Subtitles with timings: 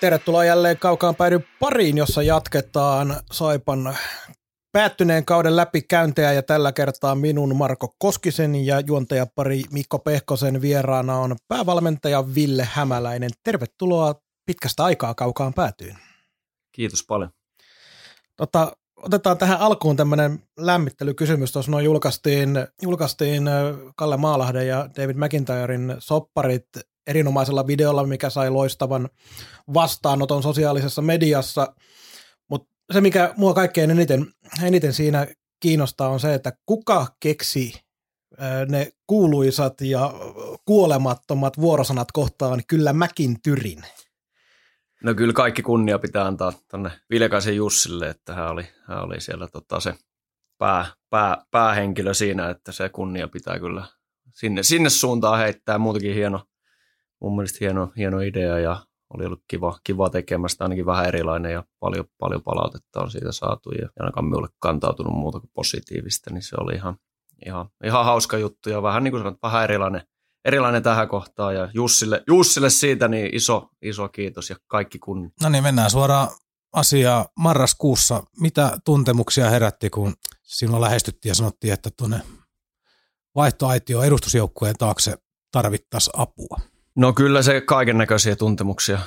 [0.00, 3.96] Tervetuloa jälleen kaukaan päädy pariin, jossa jatketaan Saipan
[4.72, 11.36] päättyneen kauden läpikäyntejä ja tällä kertaa minun Marko Koskisen ja juontajapari Mikko Pehkosen vieraana on
[11.48, 13.30] päävalmentaja Ville Hämäläinen.
[13.44, 14.14] Tervetuloa
[14.46, 15.98] pitkästä aikaa kaukaan päätyyn.
[16.72, 17.30] Kiitos paljon.
[18.36, 21.52] Tota, otetaan tähän alkuun tämmöinen lämmittelykysymys.
[21.52, 22.50] Tuossa noin julkaistiin,
[22.82, 23.42] julkaistiin
[23.96, 26.68] Kalle Maalahden ja David McIntyren sopparit
[27.08, 29.08] erinomaisella videolla, mikä sai loistavan
[29.74, 31.74] vastaanoton sosiaalisessa mediassa.
[32.50, 34.26] Mutta se, mikä mua kaikkein eniten,
[34.62, 35.26] eniten siinä
[35.60, 37.72] kiinnostaa, on se, että kuka keksi
[38.68, 40.12] ne kuuluisat ja
[40.64, 43.82] kuolemattomat vuorosanat kohtaan kyllä mäkin tyrin.
[45.02, 49.48] No kyllä kaikki kunnia pitää antaa tuonne Vilkaisen Jussille, että hän oli, hän oli siellä
[49.48, 49.94] tota se
[50.58, 53.84] pää, pää, päähenkilö siinä, että se kunnia pitää kyllä
[54.34, 55.78] sinne, sinne suuntaan heittää.
[55.78, 56.44] Muutenkin hieno,
[57.20, 61.64] mun mielestä hieno, hieno idea ja oli ollut kiva, kiva tekemästä, ainakin vähän erilainen ja
[61.80, 66.56] paljon, paljon palautetta on siitä saatu ja ainakaan minulle kantautunut muuta kuin positiivista, niin se
[66.60, 66.96] oli ihan,
[67.46, 70.02] ihan, ihan hauska juttu ja vähän niin kuin sanot, vähän erilainen,
[70.44, 75.32] erilainen tähän kohtaan ja Jussille, Jussille siitä niin iso, iso kiitos ja kaikki kun.
[75.42, 76.28] No niin, mennään suoraan
[76.72, 78.22] asiaa marraskuussa.
[78.40, 82.20] Mitä tuntemuksia herätti, kun silloin lähestyttiin ja sanottiin, että tuonne
[83.34, 85.18] vaihtoaitio edustusjoukkueen taakse
[85.52, 86.60] tarvittaisiin apua?
[86.98, 88.98] No kyllä se kaiken näköisiä tuntemuksia,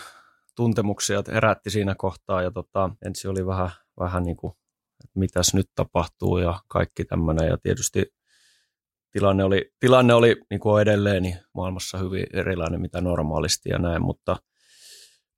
[0.56, 4.53] tuntemuksia herätti siinä kohtaa ja tota, ensin oli vähän, vähän niin kuin,
[5.03, 8.06] että mitäs nyt tapahtuu ja kaikki tämmöinen ja tietysti
[9.12, 14.02] tilanne oli, tilanne oli niin kuin edelleen niin maailmassa hyvin erilainen mitä normaalisti ja näin,
[14.02, 14.38] mutta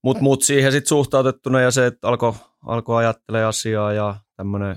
[0.04, 2.34] mut, mut siihen sitten suhtautettuna ja se, että alkoi
[2.66, 4.76] alko ajattelemaan asiaa ja tämmöinen,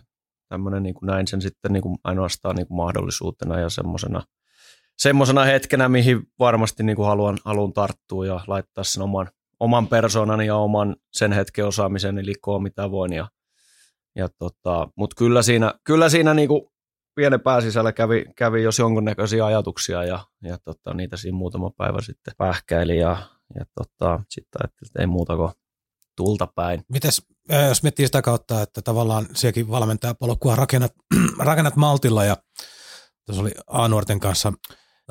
[0.48, 4.22] tämmöinen niin kuin näin sen sitten niin kuin ainoastaan niin kuin mahdollisuutena ja semmoisena–
[4.98, 9.28] semmoisena hetkenä, mihin varmasti niin kuin haluan, haluan tarttua ja laittaa sen oman,
[9.60, 13.12] oman persoonani ja oman sen hetken osaamisen likoon mitä voin.
[13.12, 13.28] Ja,
[14.16, 16.62] ja tota, Mutta kyllä siinä, kyllä siinä niin kuin
[17.14, 22.34] pienen pääsisällä kävi, kävi jos jonkunnäköisiä ajatuksia ja, ja tota, niitä siinä muutama päivä sitten
[22.38, 23.16] pähkäili ja,
[23.54, 25.50] ja tota, sitten ajattelin, että ei muuta kuin
[26.16, 26.84] tulta päin.
[26.92, 27.22] Mites,
[27.68, 30.92] jos miettii sitä kautta, että tavallaan sielläkin valmentajapolkua rakennat,
[31.38, 32.36] rakennat maltilla ja
[33.26, 34.52] tuossa oli A-nuorten kanssa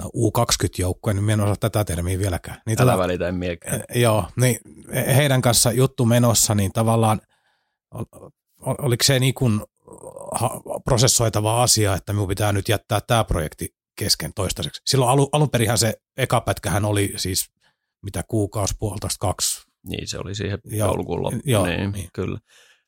[0.01, 2.61] U20-joukkue, niin en osaa tätä termiä vieläkään.
[2.65, 3.83] Niin Älä välitä, en miekään.
[3.95, 4.59] Joo, niin
[5.15, 7.21] heidän kanssa juttu menossa, niin tavallaan
[8.61, 9.61] oliko se niin kuin
[10.83, 13.69] prosessoitava asia, että minun pitää nyt jättää tämä projekti
[13.99, 14.81] kesken toistaiseksi.
[14.85, 17.45] Silloin alun, alun perinhän se eka pätkähän oli siis
[18.03, 19.61] mitä kuukausi, puolitoista, kaksi.
[19.87, 21.41] Niin, se oli siihen joulukuun loppuun.
[21.45, 22.09] Joo, niin, niin.
[22.13, 22.39] kyllä.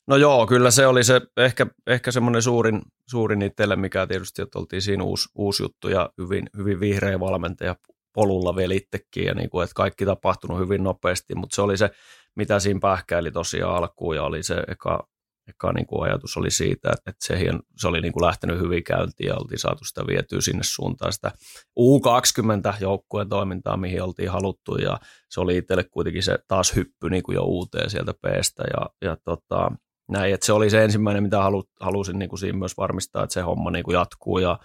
[0.08, 4.58] No joo, kyllä se oli se ehkä, ehkä semmoinen suurin, suurin itselle, mikä tietysti, että
[4.58, 7.76] oltiin siinä uusi, uusi juttu ja hyvin, hyvin vihreä valmentaja
[8.12, 11.90] polulla vielä itsekin ja niin kuin, että kaikki tapahtunut hyvin nopeasti, mutta se oli se,
[12.34, 15.08] mitä siinä pähkäili tosiaan alkuun ja oli se eka,
[15.48, 17.38] eka niin kuin ajatus oli siitä, että se,
[17.76, 21.32] se oli niin kuin lähtenyt hyvin käyntiin ja oltiin saatu sitä vietyä sinne suuntaan sitä
[21.80, 27.34] U20-joukkueen toimintaa, mihin oltiin haluttu ja se oli itselle kuitenkin se taas hyppy niin kuin
[27.34, 29.70] jo uuteen sieltä Pstä ja, ja tota,
[30.08, 33.34] näin, että se oli se ensimmäinen, mitä halu, halusin niin kuin siinä myös varmistaa, että
[33.34, 34.58] se homma niin kuin jatkuu ja,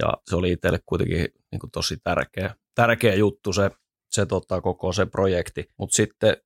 [0.00, 3.70] ja se oli itselle kuitenkin niin kuin tosi tärkeä, tärkeä juttu se,
[4.10, 6.36] se tota, koko se projekti, mutta sitten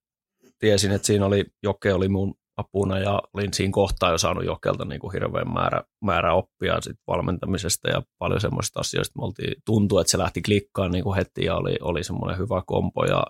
[0.59, 4.85] tiesin, että siinä oli, Joke oli mun apuna ja olin siinä kohtaa jo saanut Jokelta
[4.85, 9.19] niin kuin hirveän määrä, määrä oppia sit valmentamisesta ja paljon semmoisista asioista.
[9.19, 12.63] Me oltiin, tuntui, että se lähti klikkaan niin kuin heti ja oli, oli semmoinen hyvä
[12.67, 13.25] kompo ja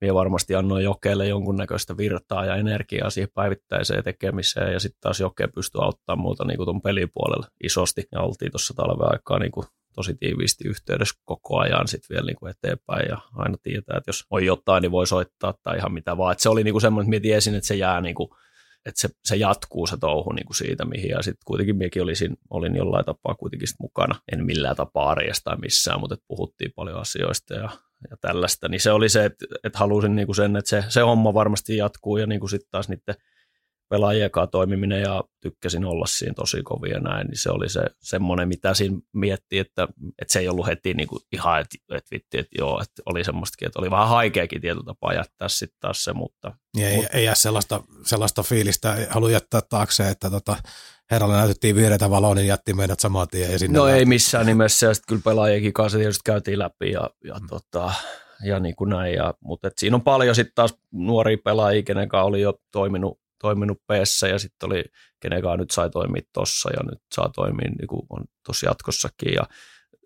[0.00, 5.48] minä varmasti annoin Jokeelle jonkunnäköistä virtaa ja energiaa siihen päivittäiseen tekemiseen ja sitten taas Joke
[5.48, 10.14] pystyi auttamaan muuta niin tuon pelipuolella isosti ja oltiin tuossa talven aikaa niin kuin tosi
[10.14, 14.44] tiiviisti yhteydessä koko ajan sitten vielä niin kuin eteenpäin ja aina tietää, että jos on
[14.44, 16.32] jotain, niin voi soittaa tai ihan mitä vaan.
[16.32, 18.30] Et se oli niin kuin semmoinen, että minä tiesin, että se jää niin kuin,
[18.86, 22.36] että se, se jatkuu se touhu niin kuin siitä mihin ja sitten kuitenkin minäkin olisin,
[22.50, 27.70] olin jollain tapaa kuitenkin mukana, en millään tapaa arjesta missään, mutta puhuttiin paljon asioista ja
[28.10, 31.00] ja tällaista, niin se oli se, että, että halusin niin kuin sen, että se, se
[31.00, 33.14] homma varmasti jatkuu ja niin kuin sitten taas niiden
[33.90, 38.48] pelaajien kanssa toimiminen ja tykkäsin olla siinä tosi kovia näin, niin se oli se semmoinen,
[38.48, 39.88] mitä siinä mietti, että,
[40.18, 43.24] että se ei ollut heti niin kuin ihan, että, että vitti, että joo, että oli
[43.24, 46.52] semmoistakin, että oli vähän haikeakin tietyllä tapaa jättää sitten taas se, mutta...
[46.78, 50.56] Ei, mutta, ei jää sellaista, sellaista fiilistä, ei halua jättää taakse, että tota,
[51.10, 53.52] herralle näytettiin vihreätä valoa, niin jätti meidät saman tien.
[53.52, 53.98] Ja sinne no lähti.
[53.98, 57.46] ei missään nimessä, ja sitten kyllä pelaajienkin kanssa tietysti käytiin läpi ja, ja mm.
[57.46, 57.92] tota,
[58.44, 59.14] ja niin kuin näin.
[59.14, 63.78] Ja, mutta et siinä on paljon sitten taas nuoria pelaajia, kenen oli jo toiminut, toiminut
[63.86, 64.84] peessä ja sitten oli,
[65.20, 69.34] kenen nyt sai toimia tossa ja nyt saa toimia niin kuin on tuossa jatkossakin.
[69.34, 69.42] Ja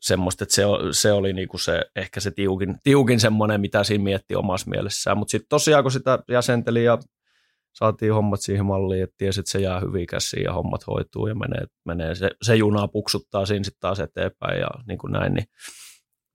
[0.00, 4.34] semmoista, että se, se oli niinku se, ehkä se tiukin, tiukin semmoinen, mitä siinä mietti
[4.34, 5.18] omassa mielessään.
[5.18, 6.98] Mutta sitten tosiaan, kun sitä jäsenteli ja
[7.74, 11.34] saatiin hommat siihen malliin, että tiesi, että se jää hyvin käsiin ja hommat hoituu ja
[11.34, 15.46] menee, menee se, se juna puksuttaa siinä sitten taas eteenpäin ja niin kuin näin, niin,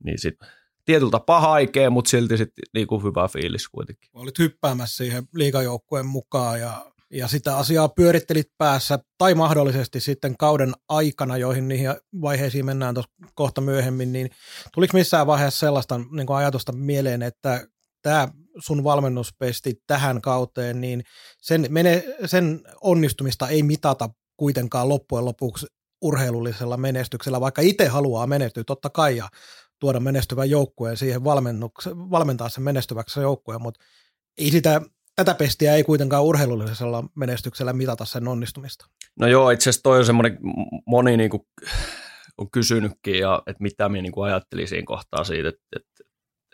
[0.04, 0.50] niin sitten
[0.90, 4.10] tietyltä paha aikea, mutta silti sitten niinku hyvä fiilis kuitenkin.
[4.14, 10.74] Olit hyppäämässä siihen liikajoukkueen mukaan ja, ja sitä asiaa pyörittelit päässä tai mahdollisesti sitten kauden
[10.90, 11.90] aikana, joihin niihin
[12.22, 14.30] vaiheisiin mennään tuossa kohta myöhemmin, niin
[14.74, 17.68] tuliko missään vaiheessa sellaista niin ajatusta mieleen, että
[18.02, 18.28] tämä
[18.60, 21.04] sun valmennuspesti tähän kauteen, niin
[21.42, 25.66] sen, mene, sen onnistumista ei mitata kuitenkaan loppujen lopuksi
[26.02, 29.30] urheilullisella menestyksellä, vaikka itse haluaa menestyä, totta kai, ja
[29.80, 31.24] tuoda menestyvän joukkueen siihen
[32.12, 33.80] valmentaa sen menestyväksi joukkueen, mutta
[34.38, 34.82] ei sitä,
[35.16, 38.86] tätä pestiä ei kuitenkaan urheilullisella menestyksellä mitata sen onnistumista.
[39.20, 40.38] No joo, itse asiassa toi on semmoinen,
[40.86, 41.44] moni niin kuin
[42.38, 45.90] on kysynytkin, ja, että mitä minä niin kuin ajattelin siinä kohtaa siitä, että, että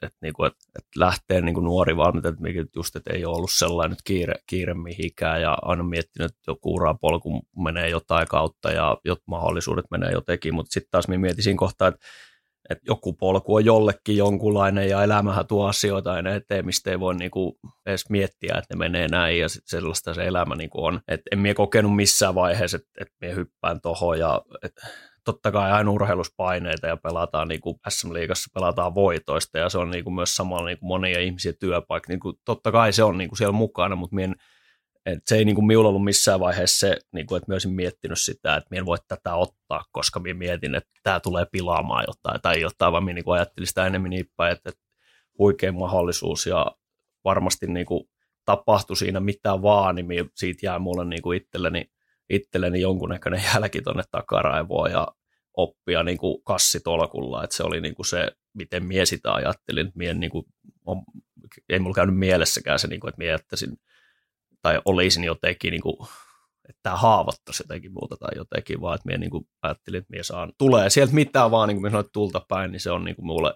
[0.01, 3.89] että, niinku, että, että lähtee niinku nuori valmentaja, että just, että ei ole ollut sellainen
[3.89, 9.21] nyt kiire, kiire mihinkään ja aina miettinyt, että joku urapolku menee jotain kautta ja jot
[9.27, 12.05] mahdollisuudet menee jotenkin, mutta sitten taas minä mietin siinä kohtaa, että
[12.69, 17.15] että joku polku on jollekin jonkunlainen ja elämähän tuo asioita aina eteen, mistä ei voi
[17.15, 21.01] niinku edes miettiä, että ne menee näin ja sit sellaista se elämä niinku on.
[21.07, 24.73] Et en mie kokenut missään vaiheessa, että et mie hyppään tohon ja et,
[25.25, 30.03] totta kai aina urheiluspaineita ja pelataan niin kuin SM-liigassa pelataan voitoista ja se on niin
[30.03, 32.11] kuin myös samalla niin kuin monia ihmisiä työpaikka.
[32.11, 34.35] Niin kuin, totta kai se on niin kuin siellä mukana, mutta mien,
[35.05, 37.73] et se ei niin kuin minulla ollut missään vaiheessa se, niin kuin, että minä olisin
[37.73, 42.05] miettinyt sitä, että minä en voi tätä ottaa, koska minä mietin, että tämä tulee pilaamaan
[42.07, 44.83] jotain tai jotain, vaan minä niin kuin ajattelin sitä enemmän niin päin, että, että
[45.39, 46.65] huikea mahdollisuus ja
[47.23, 48.09] varmasti niin kuin
[48.45, 51.89] tapahtui siinä mitä vaan, niin siitä jää mulle niin itselleni
[52.29, 55.07] itselleni jonkunnäköinen jälki tuonne takaraivoon ja
[55.57, 59.91] oppia niin kuin kassitolkulla, että se oli niin kuin se, miten mie sitä ajattelin.
[59.95, 60.45] Mie niin kuin,
[60.85, 61.01] on,
[61.69, 63.77] ei mulla käynyt mielessäkään se, niin kuin, että mie jättäisin
[64.65, 65.95] tai olisin jotenkin, niin kuin,
[66.69, 70.53] että tämä haavoittaisi jotenkin muuta tai jotenkin, vaan että mie niin ajattelin, että mie saan,
[70.57, 73.53] tulee sieltä mitään vaan, niin kuin sanoin, tulta päin, niin se on niin kuin mulle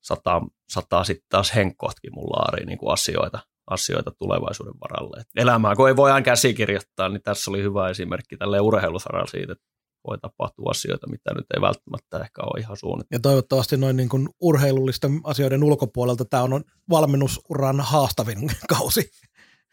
[0.00, 3.38] sataa, sataa sitten taas henkkohtkin mun laariin niin kuin asioita,
[3.70, 5.20] asioita tulevaisuuden varalle.
[5.20, 9.52] Et elämää, kun ei voi aina käsikirjoittaa, niin tässä oli hyvä esimerkki tälle urheilusaralla siitä,
[9.52, 9.64] että
[10.08, 13.14] voi tapahtua asioita, mitä nyt ei välttämättä ehkä ole ihan suunniteltu.
[13.14, 18.38] Ja toivottavasti noin niin kuin urheilullisten asioiden ulkopuolelta tämä on valmennusuran haastavin
[18.76, 19.10] kausi.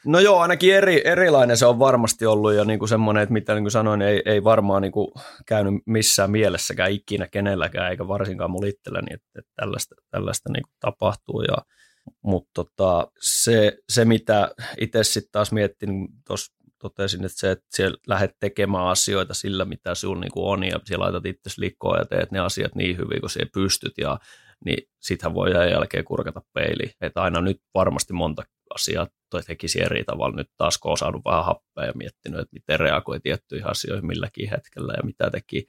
[0.05, 3.53] No joo, ainakin eri, erilainen se on varmasti ollut ja niin kuin semmoinen, että mitä
[3.53, 5.07] niin kuin sanoin, ei, ei varmaan niin kuin
[5.45, 10.73] käynyt missään mielessäkään ikinä kenelläkään, eikä varsinkaan mulla itselläni, että, että tällaista, tällaista niin kuin
[10.79, 11.41] tapahtuu.
[11.41, 11.57] Ja,
[12.23, 17.65] mutta tota, se, se, mitä itse sitten taas miettin, niin tuossa totesin, että se, että
[17.73, 22.05] siellä lähdet tekemään asioita sillä, mitä sinulla niin on, ja siellä laitat itse likoon ja
[22.05, 24.19] teet ne asiat niin hyvin, kun siellä pystyt, ja
[24.65, 26.91] niin sittenhän voi jälkeen kurkata peiliin.
[27.01, 28.43] Että aina nyt varmasti monta
[28.75, 30.35] asiaa toi tekisi eri tavalla.
[30.35, 34.49] Nyt taas kun on saanut vähän happea ja miettinyt, että miten reagoi tiettyihin asioihin milläkin
[34.49, 35.67] hetkellä ja mitä teki,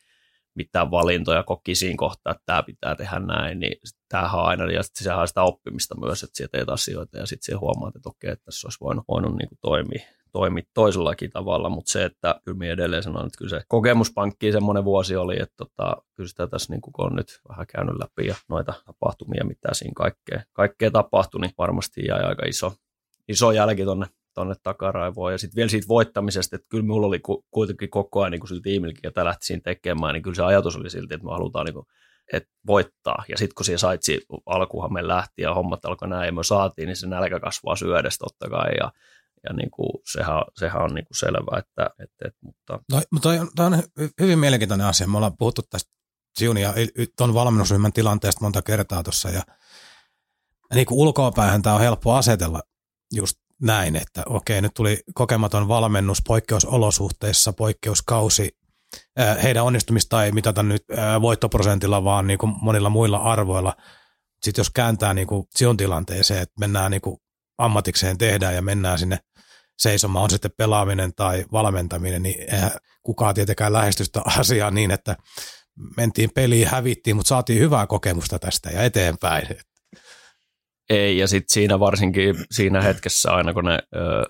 [0.55, 3.77] mitä valintoja koki siinä kohtaa, että tämä pitää tehdä näin, niin
[4.09, 7.45] tämähän on aina, ja sehän on sitä oppimista myös, että siellä teet asioita ja sitten
[7.45, 11.69] siellä huomaat, että okei, että tässä olisi voinut, voinut niin kuin toimia, toimia toisellakin tavalla,
[11.69, 15.55] mutta se, että kyllä minä edelleen sanon, että kyllä se kokemuspankki semmoinen vuosi oli, että
[15.57, 19.69] tota, kyllä sitä tässä niin kun on nyt vähän käynyt läpi ja noita tapahtumia, mitä
[19.75, 22.73] siinä kaikkea, kaikkea tapahtui, niin varmasti jäi aika iso,
[23.29, 25.33] iso jälki tuonne tonne takaraivoon.
[25.33, 29.01] Ja sitten vielä siitä voittamisesta, että kyllä minulla oli kuitenkin koko ajan niin sillä tiimilläkin,
[29.05, 31.87] jota lähti siinä tekemään, niin kyllä se ajatus oli silti, että me halutaan niin kuin,
[32.33, 33.25] että voittaa.
[33.29, 36.87] Ja sitten kun siihen saitsi alkuhan me lähti ja hommat alkoi näin ja me saatiin,
[36.87, 38.71] niin se nälkä kasvaa syödestä totta kai.
[38.81, 38.93] Ja,
[39.45, 41.59] ja niin kuin, sehän, sehän on niin kuin selvä.
[41.59, 42.81] Että, että, että, mutta...
[42.93, 43.83] No, mutta toi on
[44.21, 45.09] hyvin mielenkiintoinen asia.
[45.09, 45.97] Me ollaan puhuttu tästä
[46.39, 46.75] Siun ja
[47.19, 49.29] tuon valmennusryhmän tilanteesta monta kertaa tuossa.
[49.29, 49.43] Ja,
[50.71, 52.61] ja niin kuin ulkoapäin tämä on helppo asetella
[53.13, 58.51] just näin, että okei, nyt tuli kokematon valmennus poikkeusolosuhteissa, poikkeuskausi.
[59.43, 60.85] Heidän onnistumista ei mitata nyt
[61.21, 63.77] voittoprosentilla, vaan niin kuin monilla muilla arvoilla.
[64.43, 67.17] Sitten jos kääntää niin kuin siun tilanteeseen, että mennään niin kuin
[67.59, 69.19] ammatikseen tehdään ja mennään sinne
[69.79, 72.71] seisoma, on sitten pelaaminen tai valmentaminen, niin eihän
[73.03, 75.17] kukaan tietenkään lähestystä asiaa niin, että
[75.97, 79.49] mentiin peliin, hävittiin, mutta saatiin hyvää kokemusta tästä ja eteenpäin.
[80.91, 83.79] Ei, ja sitten siinä varsinkin siinä hetkessä aina, kun ne,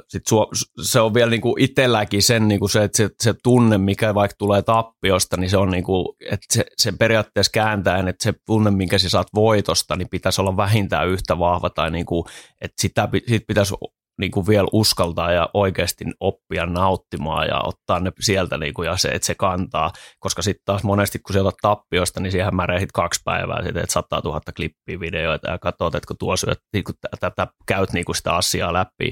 [0.09, 0.51] sit suo,
[0.83, 4.63] se on vielä niinku itselläkin sen, niinku se, että se, se, tunne, mikä vaikka tulee
[4.63, 9.09] tappiosta, niin se on niinku, että se, se periaatteessa kääntäen, että se tunne, minkä sä
[9.09, 12.27] saat voitosta, niin pitäisi olla vähintään yhtä vahva, tai niinku,
[12.61, 13.75] että sitä, sit pitäisi
[14.19, 18.97] niin kuin vielä uskaltaa ja oikeasti oppia nauttimaan ja ottaa ne sieltä niin kuin, ja
[18.97, 22.93] se, että se kantaa, koska sitten taas monesti kun se otat tappiosta, niin siihen rehit
[22.93, 26.85] kaksi päivää sitten, että 100 000 klippiä videoita ja katsot, että kun tuo syöt, niin
[26.85, 29.09] kuin tätä, käyt niin kuin sitä asiaa läpi,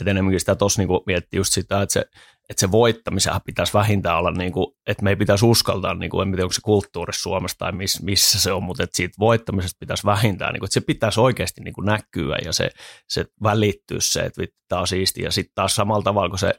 [0.00, 2.04] että enemmänkin sitä tuossa niin miettii just sitä, että se
[2.52, 6.28] että se voittamisen pitäisi vähintään olla, niin kuin, että me ei pitäisi uskaltaa, niin kuin,
[6.28, 9.76] en tiedä onko se kulttuuri Suomessa tai miss, missä se on, mutta että siitä voittamisesta
[9.80, 12.70] pitäisi vähintään, niin kuin, että se pitäisi oikeasti niin kuin näkyä ja se,
[13.08, 15.24] se välittyy se, että tämä on siistiä.
[15.24, 16.54] Ja sitten taas samalla tavalla kuin se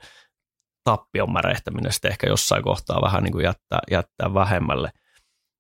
[0.84, 4.92] tappion märehtäminen sitten ehkä jossain kohtaa vähän niin kuin jättää, jättää vähemmälle–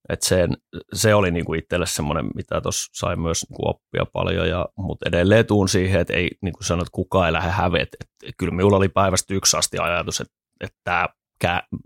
[0.10, 0.58] et sen,
[0.94, 5.46] se oli niinku itselle semmoinen, mitä tuossa sai myös niinku oppia paljon, ja, mutta edelleen
[5.46, 7.90] tuun siihen, että ei niin kuin sanot, kukaan ei lähde hävet.
[8.02, 11.10] Et, kyllä minulla oli päivästä yksi asti ajatus, että, että,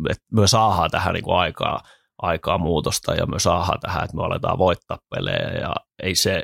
[0.09, 1.83] että me saadaan tähän niinku aikaa,
[2.21, 6.43] aikaa muutosta ja me saadaan tähän, että me aletaan voittaa pelejä ja ei se,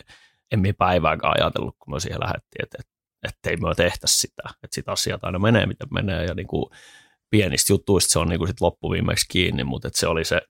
[0.51, 2.93] en minä päivääkään ajatellut, kun me siihen lähdettiin, että, että,
[3.27, 6.65] että ei me tehtäisi sitä, että sitä asiat aina menee, miten menee ja niin kuin,
[7.33, 10.41] pienistä jutuista se on niin kuin sit loppuviimeksi kiinni, mutta et se oli se,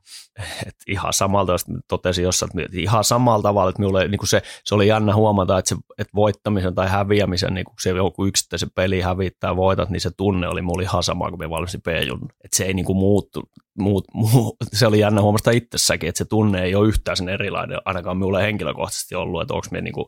[0.68, 1.56] että ihan samalta,
[1.88, 5.58] totesin jossain, että ihan samalla tavalla, että minulle niin kuin se, se oli jännä huomata,
[5.58, 10.02] että, se, että voittamisen tai häviämisen, niin kun se joku yksittäisen peli hävittää voitat, niin
[10.02, 12.98] se tunne oli mulle ihan sama, kun me valmisin p Että se ei niin kuin
[12.98, 13.44] muuttu,
[13.80, 17.80] muut, muu, se oli jännä huomata itsessäkin, että se tunne ei ole yhtään sen erilainen,
[17.86, 20.06] ainakaan minulle henkilökohtaisesti ollut, että onko me niin kuin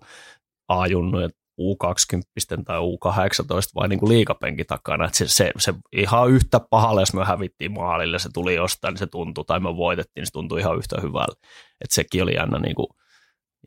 [0.68, 1.20] A-junnu,
[1.62, 5.06] U20 tai U18 vai niin kuin liikapenki takana.
[5.06, 9.00] Että se, se, se, ihan yhtä pahalle, jos me hävittiin maalille, se tuli jostain, niin
[9.00, 11.36] se tuntui, tai me voitettiin, niin se tuntui ihan yhtä hyvällä.
[11.82, 12.88] Että sekin oli jännä, niin kuin,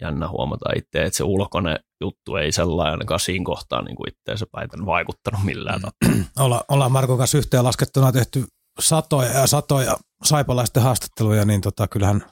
[0.01, 4.47] jännä huomata itse, että se ulkoinen juttu ei sellainen ainakaan siinä kohtaa niin kuin itseensä
[4.53, 6.25] päiten vaikuttanut millään mm.
[6.39, 8.45] Olla, ollaan Marko kanssa yhteen laskettuna tehty
[8.81, 12.25] satoja ja satoja saipalaisten haastatteluja, niin tota, kyllähän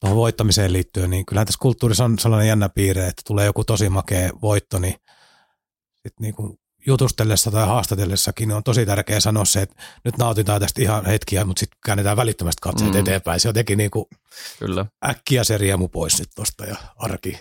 [0.00, 3.88] tuohon voittamiseen liittyen, niin kyllähän tässä kulttuurissa on sellainen jännä piirre, että tulee joku tosi
[3.88, 4.94] makea voitto, niin
[6.02, 10.82] sit niin kuin jutustellessa tai haastatellessakin on tosi tärkeää sanoa se, että nyt nautitaan tästä
[10.82, 13.00] ihan hetkiä, mutta sitten käännetään välittömästi katseet mm.
[13.00, 13.40] eteenpäin.
[13.40, 14.04] Se jotenkin niin kuin
[14.58, 14.86] Kyllä.
[15.08, 17.38] äkkiä se riemu pois nyt tuosta ja arki.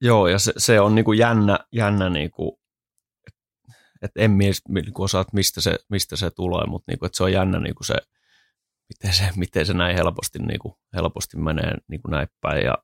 [0.00, 2.52] Joo, ja se, se on niin kuin jännä, jännä niin kuin,
[4.02, 7.22] että en mies niin osaa, mistä se, mistä se tulee, mutta niin kuin, että se
[7.22, 7.94] on jännä niin kuin se–
[8.92, 12.64] miten se, miten se näin helposti, niin kuin, helposti menee niin kuin näin päin.
[12.64, 12.78] Ja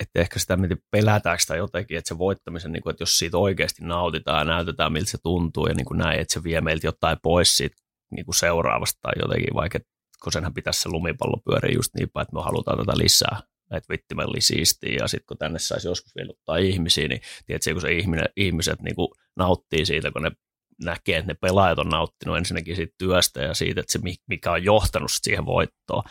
[0.00, 3.38] että ehkä sitä miten pelätäänkö sitä jotenkin, että se voittamisen, niin kuin, että jos siitä
[3.38, 6.86] oikeasti nautitaan ja näytetään, miltä se tuntuu ja niin kuin näin, että se vie meiltä
[6.86, 7.76] jotain pois siitä
[8.10, 9.78] niin kuin seuraavasta tai jotenkin, vaikka
[10.22, 13.92] kun senhän pitäisi se lumipallo pyöriä just niin päin, että me halutaan tätä lisää, että
[13.92, 17.92] vittimelli siistiä, ja sitten kun tänne saisi joskus vielä ottaa ihmisiä, niin tiedätkö, kun se
[17.92, 20.30] ihminen, ihmiset niin kuin nauttii siitä, kun ne
[20.82, 24.64] näkee, että ne pelaajat on nauttinut ensinnäkin siitä työstä ja siitä, että se mikä on
[24.64, 26.02] johtanut siihen voittoon.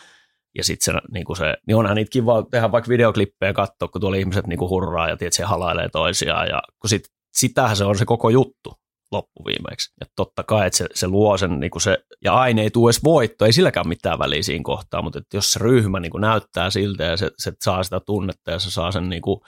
[0.58, 4.01] Ja sitten se, niin se, niin onhan niitä kiva tehdä vaikka videoklippejä ja katsoa, kun
[4.01, 6.48] tuolla ihmiset niin hurraa ja se halailee toisiaan.
[6.48, 7.03] Ja kun sit,
[7.34, 8.74] sitähän se on se koko juttu
[9.13, 9.93] loppuviimeksi.
[10.00, 13.03] Ja totta kai, että se, se luo sen, niin se, ja aine ei tule edes
[13.03, 17.03] voitto, ei silläkään mitään väliä siinä kohtaa, mutta että jos se ryhmä niin näyttää siltä
[17.03, 19.39] ja se, se, saa sitä tunnetta ja se saa sen niin kuin,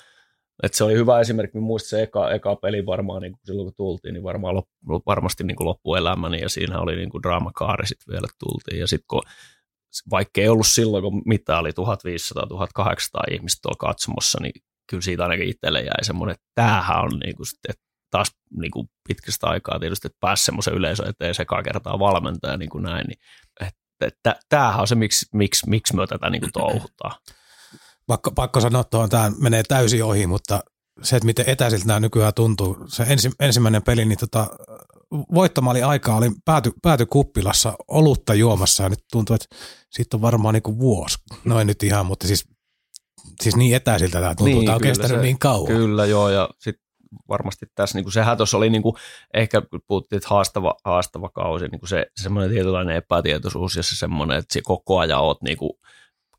[0.63, 4.13] et se oli hyvä esimerkki, muistin se eka, eka peli varmaan niin silloin kun tultiin,
[4.13, 4.67] niin varmaan lop,
[5.05, 8.79] varmasti niin kuin loppuelämäni ja siinä oli niin kuin draamakaari sitten vielä tultiin.
[8.79, 9.21] Ja sitten kun
[10.12, 14.53] vaikka ei ollut silloin, kun mitä oli 1500-1800 ihmistä tuolla katsomossa, niin
[14.89, 17.75] kyllä siitä ainakin itselle jäi semmoinen, että tämähän on niin kuin sitten,
[18.12, 22.69] taas niin kuin pitkästä aikaa tietysti, että pääsi semmoisen yleisön eteen sekä kertaa valmentaja niin
[22.69, 23.19] kuin näin, niin
[23.62, 27.15] että, että tämähän on se, miksi, miksi, miksi me tätä niin kuin touhutaan
[28.07, 30.63] pakko, pakko sanoa tuohon, tämä menee täysin ohi, mutta
[31.03, 34.47] se, että miten etäisiltä nämä nykyään tuntuu, se ensi, ensimmäinen peli, niin tota,
[35.33, 39.55] voittamaali aikaa oli pääty, pääty kuppilassa olutta juomassa ja nyt tuntuu, että
[39.89, 41.17] siitä on varmaan niin kuin vuosi.
[41.45, 42.45] Noin nyt ihan, mutta siis,
[43.43, 44.55] siis niin etäisiltä tämä tuntuu.
[44.55, 45.67] Niin, tämä on kestänyt se, niin kauan.
[45.67, 46.85] Kyllä joo ja sitten
[47.29, 48.95] varmasti tässä, niin kuin sehän tuossa oli niin kuin,
[49.33, 53.95] ehkä kun puhuttiin, että haastava, haastava kausi, niin kuin se semmoinen tietynlainen epätietoisuus ja se
[53.95, 55.71] semmoinen, että se koko ajan oot niin kuin,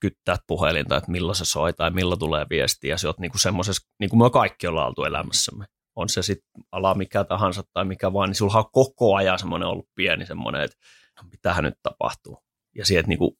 [0.01, 2.97] kyttää puhelinta, että milloin se soi tai milloin tulee viestiä.
[2.97, 5.65] Se on niin semmoisessa, niin kuin me kaikki ollaan oltu elämässämme.
[5.97, 9.69] On se sitten ala mikä tahansa tai mikä vaan, niin sulla on koko ajan semmoinen
[9.69, 10.77] ollut pieni semmoinen, että
[11.23, 12.43] no, mitähän nyt tapahtuu.
[12.75, 13.31] Ja sieltä niin kuin,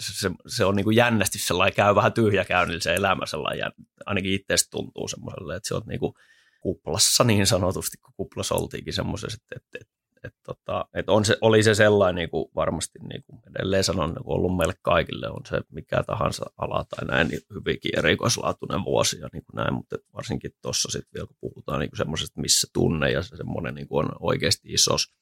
[0.00, 3.72] se, se, on niin kuin jännästi sellainen, käy vähän tyhjäkäynnillä se elämä sellainen,
[4.06, 6.12] ainakin itsestä tuntuu semmoiselle, että se on niin kuin
[6.60, 11.36] kuplassa niin sanotusti, kun kuplassa oltiinkin semmoisessa, että, että, että et tota, et on se,
[11.40, 15.30] oli se sellainen niin kuin varmasti niin kuin edelleen sanon, niin kuin ollut meille kaikille,
[15.30, 19.74] on se mikä tahansa ala tai näin, niin hyvinkin erikoislaatuinen vuosi ja niin kuin näin,
[19.74, 23.88] mutta varsinkin tuossa sitten vielä kun puhutaan niin semmoisesta, missä tunne ja se semmoinen niin
[23.88, 25.14] kuin on oikeasti isos,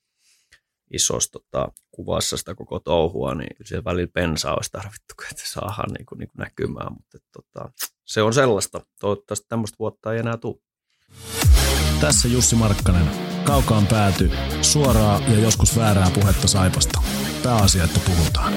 [0.91, 6.07] isos tota, kuvassa sitä koko touhua, niin siellä välillä pensaa olisi tarvittu, että saadaan niin
[6.07, 7.71] kuin, niin kuin näkymään, mutta tota,
[8.05, 8.81] se on sellaista.
[9.01, 10.61] Toivottavasti tämmöistä vuotta ei enää tule.
[12.01, 13.28] Tässä Jussi Markkanen.
[13.49, 14.31] Kaukaan pääty.
[14.63, 17.03] Suoraa ja joskus väärää puhetta Saipasta.
[17.43, 18.53] Pääasia, että puhutaan.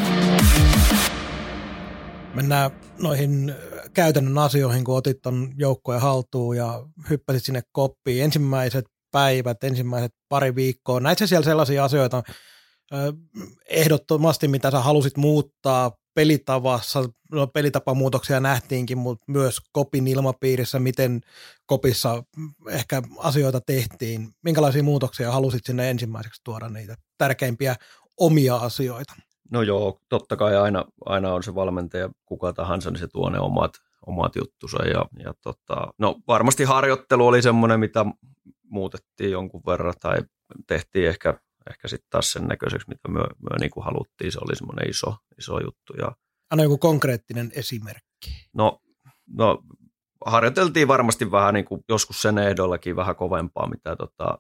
[2.34, 2.72] Mennään
[3.02, 3.56] noihin
[3.94, 8.24] käytännön asioihin, kun otit ton joukkojen haltuun ja hyppäsit sinne koppiin.
[8.24, 11.00] Ensimmäiset päivät, ensimmäiset pari viikkoa.
[11.00, 12.24] Näit siellä sellaisia asioita
[13.70, 21.22] ehdottomasti, mitä sä halusit muuttaa pelitavassa, no pelitapamuutoksia nähtiinkin, mutta myös kopin ilmapiirissä, miten
[21.66, 22.24] kopissa
[22.70, 24.30] ehkä asioita tehtiin.
[24.44, 27.76] Minkälaisia muutoksia halusit sinne ensimmäiseksi tuoda niitä tärkeimpiä
[28.18, 29.14] omia asioita?
[29.52, 33.40] No joo, totta kai aina, aina on se valmentaja, kuka tahansa, niin se tuo ne
[33.40, 33.72] omat,
[34.06, 34.86] omat juttusa.
[34.86, 38.06] Ja, ja tota, no varmasti harjoittelu oli semmoinen, mitä
[38.64, 40.18] muutettiin jonkun verran tai
[40.68, 41.40] tehtiin ehkä
[41.70, 44.32] ehkä sitten taas sen näköiseksi, mitä me, me niin kuin haluttiin.
[44.32, 45.94] Se oli semmoinen iso, iso juttu.
[45.98, 46.16] Ja...
[46.52, 48.48] Anna joku konkreettinen esimerkki.
[48.54, 48.80] No,
[49.28, 49.64] no
[50.26, 54.38] harjoiteltiin varmasti vähän niin kuin joskus sen ehdollakin vähän kovempaa, mitä tota,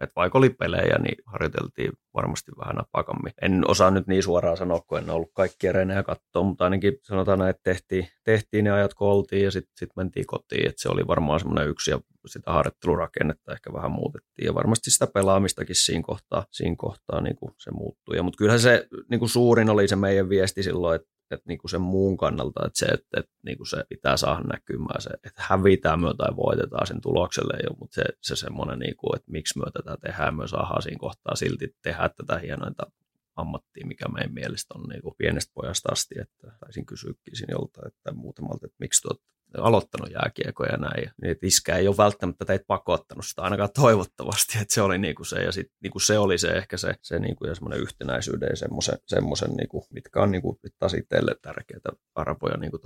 [0.00, 3.32] että vaikka oli pelejä, niin harjoiteltiin varmasti vähän napakammin.
[3.42, 7.48] En osaa nyt niin suoraan sanoa, kun en ollut kaikkia reenejä katsoa, mutta ainakin sanotaan,
[7.48, 10.68] että tehtiin, tehtiin ne ajat, kun oltiin ja sitten sit mentiin kotiin.
[10.68, 15.06] Että se oli varmaan semmoinen yksi ja sitä harjoittelurakennetta ehkä vähän muutettiin ja varmasti sitä
[15.06, 18.22] pelaamistakin siinä kohtaa, siinä kohtaa niin kuin se muuttui.
[18.22, 21.80] Mutta kyllähän se niin kuin suurin oli se meidän viesti silloin, että että niinku sen
[21.80, 26.14] muun kannalta, että se, että, että niinku se pitää saada näkymään, se, että hävitään me
[26.18, 30.36] tai voitetaan sen tulokselle jo, mutta se, se semmoinen, niinku, että miksi me tätä tehdään,
[30.36, 32.86] me saadaan siinä kohtaa silti tehdä tätä hienointa
[33.36, 38.12] ammattia, mikä meidän mielestä on niin kuin pienestä pojasta asti, että taisin kysyäkin siinä että
[38.12, 39.20] muutamalta, että miksi tuot
[39.58, 41.10] aloittanut jääkiekoja ja näin.
[41.22, 45.42] Niin, iskä ei ole välttämättä teitä pakottanut sitä ainakaan toivottavasti, että se oli niinku se,
[45.42, 48.98] ja sit, niinku se oli se ehkä se, se niinku, ja semmoinen yhtenäisyyden ja semmoisen,
[49.06, 52.78] semmoisen niinku, mitkä on niinku, taas itselle tärkeitä arvoja niinku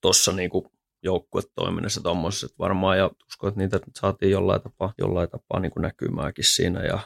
[0.00, 5.72] tuossa niinku, joukkuetoiminnassa tuommoisessa, varmaan ja uskon, että niitä saatiin jollain tapaa, jollain tapaa niin
[5.72, 5.92] kuin
[6.40, 6.98] siinä ja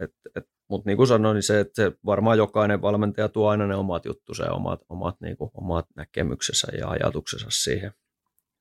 [0.00, 3.66] et, et, mutta niin kuin sanoin, niin se, että se varmaan jokainen valmentaja tuo aina
[3.66, 7.92] ne omat juttusa ja omat, omat, niin kuin, omat näkemyksensä ja ajatuksensa siihen,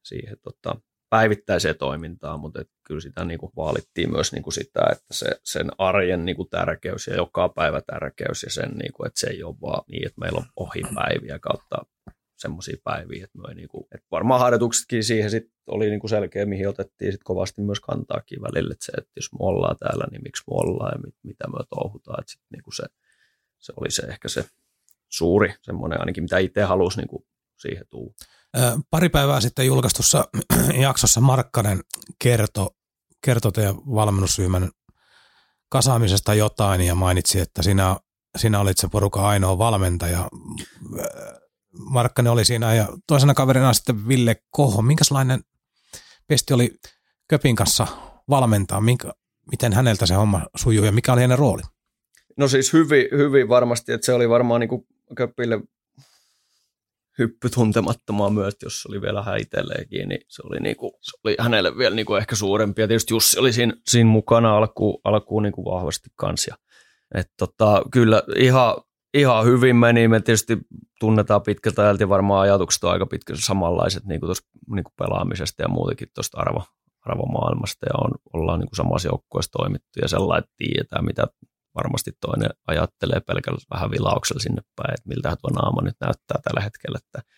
[0.03, 5.13] siihen tota, päivittäiseen toimintaan, mutta kyllä sitä niin kuin vaalittiin myös niin kuin sitä, että
[5.13, 9.19] se, sen arjen niin kuin tärkeys ja joka päivä tärkeys ja sen, niin kuin, että
[9.19, 11.85] se ei ole vaan niin, että meillä on ohipäiviä kautta
[12.43, 16.45] semmoisia päiviä, että, me niin kuin, että varmaan harjoituksetkin siihen sit oli niin kuin selkeä,
[16.45, 20.21] mihin otettiin sit kovasti myös kantaakin välillä, että se, että jos me ollaan täällä, niin
[20.23, 22.83] miksi me ollaan ja mit, mitä me touhutaan, että sit niin kuin se,
[23.59, 24.45] se oli se ehkä se
[25.09, 27.25] suuri semmoinen ainakin, mitä itse halusi niin kuin
[27.57, 28.15] siihen tuu.
[28.89, 30.25] Pari päivää sitten julkaistussa
[30.87, 31.79] jaksossa Markkanen
[32.19, 32.67] kertoi
[33.23, 34.71] kerto teidän valmennusryhmän
[35.69, 37.97] kasaamisesta jotain ja mainitsi, että sinä,
[38.37, 40.27] sinä olit se porukan ainoa valmentaja.
[41.73, 44.81] Markkanen oli siinä ja toisena kaverina sitten Ville Koho.
[44.81, 45.43] Minkälainen
[46.27, 46.71] pesti oli
[47.27, 47.87] Köpin kanssa
[48.29, 48.81] valmentaa?
[48.81, 49.13] Minkä,
[49.51, 51.61] miten häneltä se homma sujuu ja mikä oli hänen rooli?
[52.37, 55.59] No siis hyvin, hyvin varmasti, että se oli varmaan niin kuin Köpille
[57.19, 61.35] hyppy tuntemattomaan myös, jos oli vielä hän itselleenkin, niin se oli, niin kuin, se oli
[61.39, 62.81] hänelle vielä niin kuin ehkä suurempi.
[62.81, 66.55] Ja tietysti Jussi oli siinä, siinä mukana alkuun, alkuun kuin vahvasti kanssa.
[67.37, 68.75] Tota, kyllä ihan,
[69.13, 70.07] ihan hyvin meni.
[70.07, 70.57] Me tietysti
[70.99, 74.93] tunnetaan pitkältä ajalta ja varmaan ajatukset on aika pitkälti samanlaiset niin kuin tuosta niin kuin
[74.97, 76.63] pelaamisesta ja muutenkin tuosta arvo,
[77.01, 81.27] arvomaailmasta ja on, ollaan niin kuin samassa joukkueessa toimittu ja sellainen, tiedetään, mitä
[81.75, 86.61] varmasti toinen ajattelee pelkällä vähän vilauksella sinne päin, että miltä tuo naama nyt näyttää tällä
[86.61, 86.99] hetkellä.
[87.05, 87.29] Että.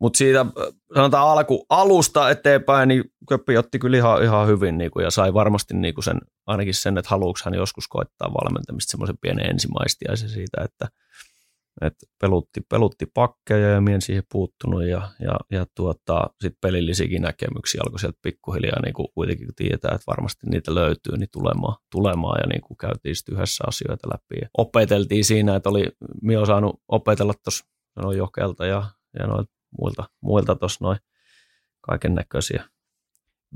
[0.00, 0.46] Mutta siitä
[0.94, 5.34] sanotaan alku, alusta eteenpäin, niin Köppi otti kyllä ihan, ihan hyvin niin kuin, ja sai
[5.34, 10.28] varmasti niin kuin sen, ainakin sen, että haluuks hän joskus koittaa valmentamista semmoisen pienen ensimaistiaisen
[10.28, 10.88] siitä, että–
[11.80, 17.80] että pelutti, pelutti pakkeja ja mien siihen puuttunut ja, ja, ja tuota, sitten pelillisikin näkemyksiä
[17.84, 22.46] alkoi sieltä pikkuhiljaa niin kuin kuitenkin tietää, että varmasti niitä löytyy, niin tulemaan, tulemaan ja
[22.46, 24.40] niin kuin käytiin sitten yhdessä asioita läpi.
[24.42, 25.84] Ja opeteltiin siinä, että oli
[26.22, 27.64] Mio saanut opetella tuossa
[28.16, 28.84] Jokelta ja,
[29.18, 30.98] ja noilta muilta, muilta tuossa noin
[31.80, 32.64] kaiken näköisiä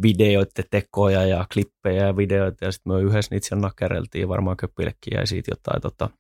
[0.03, 5.15] videoiden tekoja ja klippejä ja videoita ja sitten me yhdessä niitä siellä nakereltiin varmaan köppillekin
[5.15, 6.11] jäi siitä jotain tota,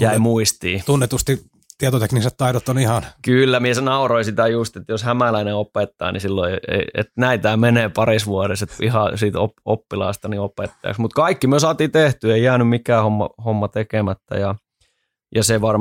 [0.00, 0.82] jäi muistiin.
[0.86, 1.46] Tunnetusti
[1.78, 3.02] tietotekniset taidot on ihan...
[3.22, 6.58] Kyllä, mies nauroi sitä just, että jos hämäläinen opettaa, niin silloin,
[6.94, 11.00] että näitä menee paris vuodessa, että ihan siitä oppilaasta niin opettajaksi.
[11.00, 14.54] Mutta kaikki me saatiin tehtyä, ei jäänyt mikään homma, homma tekemättä ja,
[15.34, 15.76] ja se var,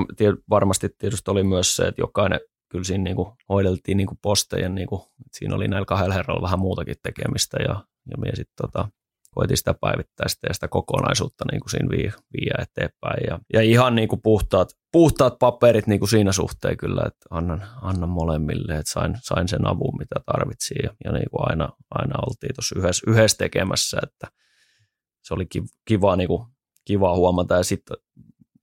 [0.50, 4.69] varmasti tietysti oli myös se, että jokainen kyllä siinä niin kuin hoideltiin niin kuin posteja,
[4.69, 5.01] niin kuin,
[5.32, 8.89] siinä oli näillä kahdella herralla vähän muutakin tekemistä ja, ja me sitten tota,
[9.36, 13.23] koitin sitä päivittää sitä ja sitä kokonaisuutta niin kuin siinä vie, vie eteenpäin.
[13.28, 17.63] Ja, ja ihan niin kuin puhtaat, puhtaat paperit niin kuin siinä suhteen kyllä, että annan,
[17.82, 22.15] annan molemmille, että sain, sain sen avun, mitä tarvitsin ja, ja niin kuin aina, aina
[22.28, 24.28] oltiin tuossa yhdessä, yhdessä tekemässä, että
[25.23, 25.47] se oli
[25.86, 26.47] kiva, niin kuin,
[26.86, 27.97] kiva huomata ja sitten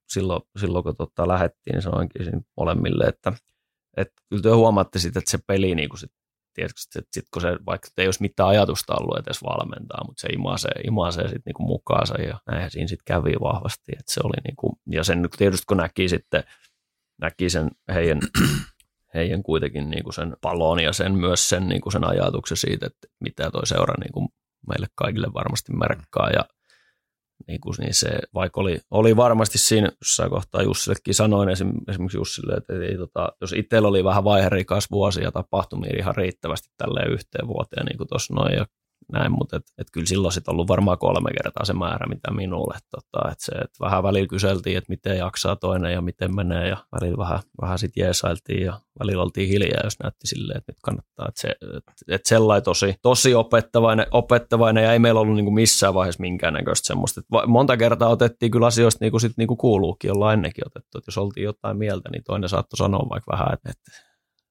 [0.09, 3.33] silloin, silloin kun tota lähdettiin, niin sanoinkin molemmille, että,
[3.97, 6.11] että kyllä te huomaatte sitten, että se peli niin kuin sit
[6.53, 10.27] tietysti, että sit kun se, vaikka ei olisi mitään ajatusta ollut edes valmentaa, mutta se
[10.27, 14.79] imasee, imasee sitten niinku mukaansa ja näinhän siinä sitten kävi vahvasti, että se oli niinku,
[14.91, 16.43] ja sen tietysti kun näki sitten,
[17.21, 18.19] näki sen heidän,
[19.15, 23.51] heidän kuitenkin niinku sen palon ja sen myös sen, niinku sen ajatuksen siitä, että mitä
[23.51, 24.33] toi seura niinku
[24.67, 26.45] meille kaikille varmasti merkkaa ja
[27.47, 32.53] niin, kuin, niin se, vaikka oli, oli varmasti siinä jossain kohtaa Jussillekin sanoin esimerkiksi Jussille,
[32.53, 37.47] että ei, tota, jos itsellä oli vähän vaiherikas vuosi ja tapahtumia ihan riittävästi tälleen yhteen
[37.47, 38.65] vuoteen, niin kuin tuossa noin, ja
[39.11, 42.77] näin, mutta et, et kyllä silloin sitten ollut varmaan kolme kertaa se määrä, mitä minulle.
[42.91, 46.77] Tota, et se, et vähän välillä kyseltiin, että miten jaksaa toinen ja miten menee ja
[46.91, 51.27] välillä vähän, vähän sitten jeesailtiin ja välillä oltiin hiljaa, jos näytti silleen, että nyt kannattaa.
[51.27, 55.93] Että se, et, et sellainen tosi, tosi opettavainen, opettavainen ja ei meillä ollut niinku missään
[55.93, 57.19] vaiheessa minkäännäköistä semmoista.
[57.19, 60.97] Et monta kertaa otettiin kyllä asioista niin kuin, sit, niin kuin kuuluukin, ollaan ennenkin otettu.
[60.97, 63.91] Et jos oltiin jotain mieltä, niin toinen saattoi sanoa vaikka vähän, että, että,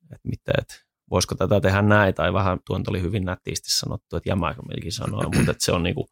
[0.03, 0.75] että miten, että
[1.13, 5.23] voisiko tätä tehdä näin, tai vähän tuon oli hyvin nättiisti sanottu, että jämääkö melkein sanoa,
[5.23, 6.07] mutta että se on niinku,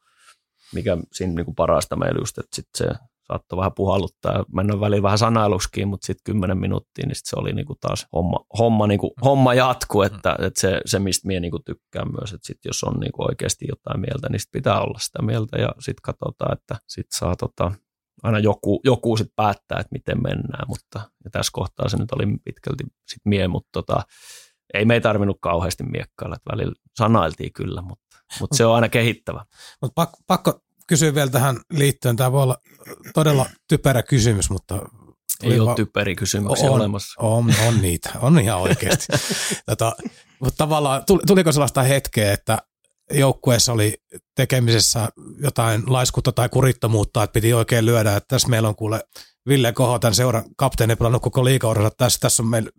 [0.75, 2.87] mikä siinä niinku parasta meillä just, että sit se
[3.33, 4.45] saattoi vähän puhalluttaa.
[4.55, 8.45] Mennä väliin vähän sanailuksiin, mutta sitten kymmenen minuuttia, niin sit se oli niinku taas homma,
[8.59, 12.59] homma, niinku, homma jatku, että, että se, se, mistä minä niinku tykkään myös, että sit
[12.65, 16.53] jos on niinku oikeasti jotain mieltä, niin sit pitää olla sitä mieltä ja sitten katsotaan,
[16.53, 17.73] että sitten saa tota,
[18.23, 22.27] aina joku, joku sitten päättää, että miten mennään, mutta ja tässä kohtaa se nyt oli
[22.45, 24.03] pitkälti sitten mie, mutta tota,
[24.75, 28.89] ei me ei tarvinnut kauheasti miekkailla, että välillä sanailtiin kyllä, mutta, mutta se on aina
[28.89, 29.45] kehittävä.
[29.83, 32.17] Mutta pakko, pakko kysyä vielä tähän liittyen.
[32.17, 32.57] Tämä voi olla
[33.15, 34.79] todella typerä kysymys, mutta
[35.43, 37.23] ei ole va- typeri kysymyksiä on, olemassa.
[37.23, 39.07] On, on niitä, on ihan oikeasti.
[39.67, 39.93] tota,
[40.41, 42.59] mutta tavallaan tuliko sellaista hetkeä, että
[43.13, 43.95] joukkueessa oli
[44.37, 45.09] tekemisessä
[45.43, 49.01] jotain laiskutta tai kurittomuutta, että piti oikein lyödä, että tässä meillä on kuule
[49.49, 52.71] Ville Koho, tämän seuran kapteeni, pelannut koko liikauransa tässä, tässä on meillä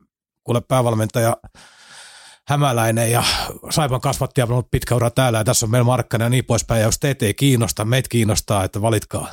[0.44, 1.38] kuule päävalmentaja
[2.52, 3.24] Hämäläinen ja
[3.70, 6.80] Saipan kasvattaja on ollut pitkä ura täällä ja tässä on meillä Markkanen ja niin poispäin.
[6.80, 9.28] Ja jos teitä ei kiinnosta, meitä kiinnostaa, että valitkaa.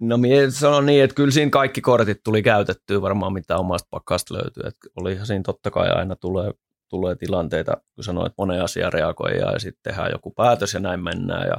[0.00, 4.34] No minä sanon niin, että kyllä siinä kaikki kortit tuli käytettyä varmaan mitä omasta pakkasta
[4.34, 4.62] löytyy.
[4.66, 6.52] Että olihan siinä totta kai aina tulee,
[6.88, 11.02] tulee tilanteita, kun sanoit, että moneen asiaan reagoi ja sitten tehdään joku päätös ja näin
[11.02, 11.46] mennään.
[11.46, 11.56] Ja,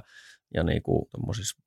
[0.53, 1.05] ja niin kuin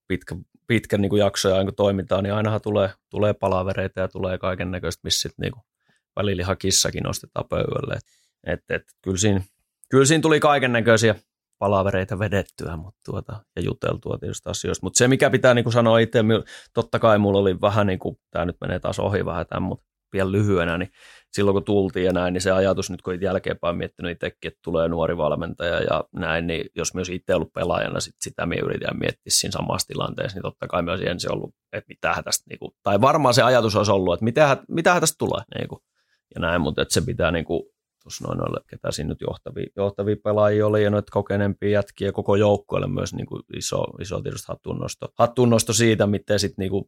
[0.09, 4.71] pitkä, pitkä niin kuin jaksoja kun toimitaan, niin ainahan tulee, tulee palavereita ja tulee kaiken
[4.71, 5.65] näköistä, missä sitten niin
[6.17, 7.99] välilihakissakin nostetaan pöydälle.
[8.47, 9.43] Et, et, kyllä, siinä,
[9.91, 11.15] kyllä siinä tuli kaiken näköisiä
[11.59, 14.87] palavereita vedettyä mutta tuota, ja juteltua tietysti asioista.
[14.87, 16.19] Mutta se, mikä pitää niin kuin sanoa itse,
[16.75, 19.91] totta kai mulla oli vähän, niin kuin, tämä nyt menee taas ohi vähän tämän, mutta
[20.13, 20.91] vielä lyhyenä, niin
[21.33, 24.89] silloin kun tultiin ja näin, niin se ajatus nyt kun jälkeenpäin miettinyt itsekin, että tulee
[24.89, 29.23] nuori valmentaja ja näin, niin jos myös itse ollut pelaajana, sit sitä me yritän miettiä
[29.29, 33.01] siinä samassa tilanteessa, niin totta kai myös ensin ollut, että mitä tästä, niin kuin, tai
[33.01, 35.81] varmaan se ajatus olisi ollut, että mitä, mitä tästä tulee, niin kuin,
[36.35, 37.63] ja näin, mutta että se pitää niin kuin,
[38.03, 42.37] tuossa noin noille, ketä siinä nyt johtavia, johtavia pelaajia oli ja noita kokeneempia jätkiä koko
[42.37, 46.85] joukkueelle myös niin kuin iso, iso tietysti hattunnosto, hattunnosto siitä, miten sitten niin kuin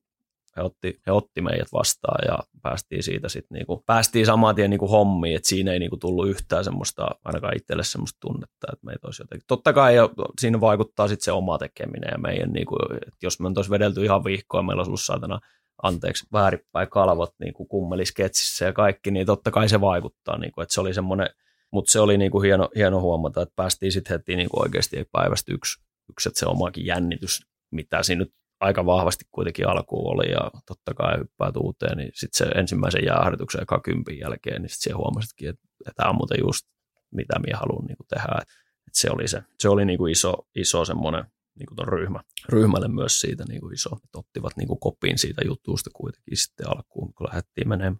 [0.56, 4.88] he otti, he otti meidät vastaan ja päästiin siitä sitten niinku, päästiin saman tien niinku
[4.88, 9.22] hommiin, että siinä ei niinku tullut yhtään semmoista, ainakaan itselle semmoista tunnetta, että meitä olisi
[9.22, 9.44] jotenkin.
[9.46, 9.94] Totta kai
[10.40, 14.24] siinä vaikuttaa sitten se oma tekeminen ja meidän, niinku, että jos me on vedelty ihan
[14.24, 15.40] vihkoa, meillä olisi ollut saatana
[15.82, 20.62] anteeksi, väärinpäin kalvot niin kuin kummelisketsissä ja kaikki, niin totta kai se vaikuttaa, niin kuin,
[20.62, 21.30] että se oli semmoinen,
[21.72, 25.08] mutta se oli niin kuin hieno, hieno huomata, että päästiin sitten heti niin kuin oikeasti
[25.12, 27.40] päivästä yksi, yksi, että se omakin jännitys,
[27.70, 32.38] mitä siinä nyt aika vahvasti kuitenkin alkuun oli ja totta kai hyppäät uuteen, niin sitten
[32.38, 36.72] se ensimmäisen jääharjoituksen eka kympin jälkeen, niin sitten huomasitkin, että, että tämä on muuten just
[37.12, 38.38] mitä minä haluan niin kuin tehdä.
[38.40, 41.24] Että se oli, se, se oli niin kuin iso, iso semmoinen
[41.58, 45.42] niin kuin ryhmä, ryhmälle myös siitä niin kuin iso, että ottivat niin kuin kopiin siitä
[45.44, 47.96] jutusta kuitenkin sitten alkuun, kun lähdettiin menemään.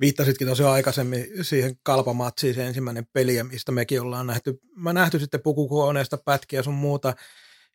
[0.00, 4.58] Viittasitkin tosiaan aikaisemmin siihen kalpamatsiin, se ensimmäinen peli, mistä mekin ollaan nähty.
[4.76, 7.14] Mä nähty sitten pukukoneesta pätkiä sun muuta,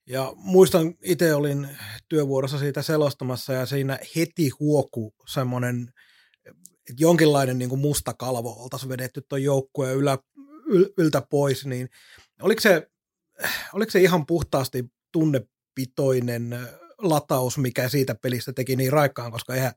[0.08, 1.70] Ja muistan, itse olin
[2.10, 5.94] työvuorossa siitä selostamassa ja siinä heti huoku semmoinen,
[6.46, 10.18] että jonkinlainen niin kuin musta kalvo oltaisiin vedetty tuon joukkueen ylä,
[10.66, 11.90] yl, yltä pois, niin
[12.42, 12.92] oliko se,
[13.74, 16.60] oliko se ihan puhtaasti tunnepitoinen
[16.98, 19.72] lataus, mikä siitä pelistä teki niin raikkaan, koska eihän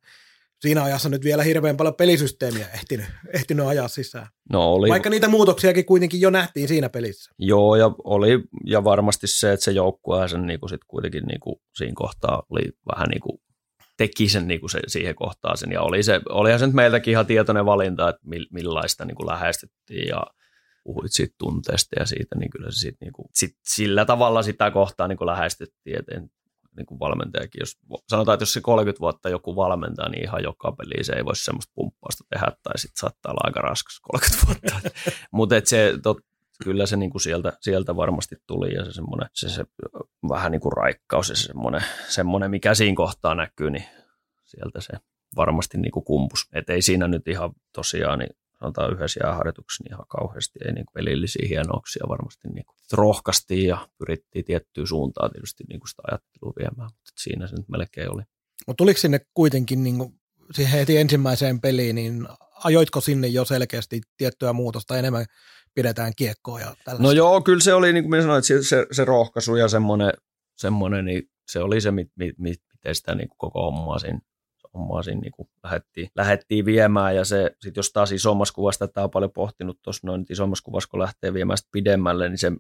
[0.61, 4.27] siinä ajassa nyt vielä hirveän paljon pelisysteemiä ehtinyt, ehtinyt ajaa sisään.
[4.53, 4.89] No oli.
[4.89, 7.31] Vaikka niitä muutoksiakin kuitenkin jo nähtiin siinä pelissä.
[7.39, 11.41] Joo, ja oli, ja varmasti se, että se joukkue sen niin kuin sit kuitenkin niin
[11.41, 12.63] kuin siinä kohtaa oli
[12.95, 13.39] vähän niin kuin
[13.97, 17.13] teki sen niin kuin se, siihen kohtaan sen, ja oli se, olihan se nyt meiltäkin
[17.13, 20.27] ihan tietoinen valinta, että millaista niin kuin lähestyttiin, ja
[20.87, 24.71] puhuit siitä tunteesta ja siitä, niin kyllä se sit, niin kuin, sit sillä tavalla sitä
[24.71, 26.31] kohtaa niin kuin lähestyttiin, että en,
[26.77, 30.73] niin kuin valmentajakin, jos sanotaan, että jos se 30 vuotta joku valmentaa, niin ihan joka
[30.73, 34.91] peli se ei voi semmoista pumppausta tehdä, tai sitten saattaa olla aika raskas 30 vuotta.
[35.33, 36.19] Mutta se, tot,
[36.65, 39.65] kyllä se niin kuin sieltä, sieltä varmasti tuli, ja se semmoinen, se, se
[40.29, 43.85] vähän niin kuin raikkaus, ja se semmoinen, semmoinen, mikä siinä kohtaa näkyy, niin
[44.45, 44.93] sieltä se
[45.37, 46.49] varmasti niin kuin kumpus.
[46.53, 50.87] Et ei siinä nyt ihan tosiaan, niin sanotaan yhdessä jääharjoituksessa niin ihan kauheasti, ei niin
[50.95, 56.53] pelillisiä hienouksia varmasti niin kuin rohkaistiin ja pyrittiin tiettyyn suuntaan tietysti niin kuin sitä ajattelua
[56.59, 58.23] viemään, mutta siinä se nyt melkein oli.
[58.67, 60.21] Mutta tuliko sinne kuitenkin niin kuin,
[60.53, 62.29] siihen heti ensimmäiseen peliin, niin
[62.65, 65.27] ajoitko sinne jo selkeästi tiettyä muutosta enemmän
[65.75, 67.03] pidetään kiekkoa ja tällaista?
[67.03, 69.69] No joo, kyllä se oli, niin kuin minä sanoin, että se, se, se rohkaisu ja
[69.69, 70.13] semmoinen,
[70.57, 74.21] semmoinen niin se oli se, miten miten sitä niin kuin koko hommaa siinä
[74.77, 77.17] hommaa siinä niin kuin lähdettiin, lähdettiin viemään.
[77.17, 80.89] Ja se sitten jos taas isommassa kuvassa, tätä on paljon pohtinut tuossa noin, isommassa kuvassa
[80.89, 82.53] kun lähtee viemään sitä pidemmälle, niin se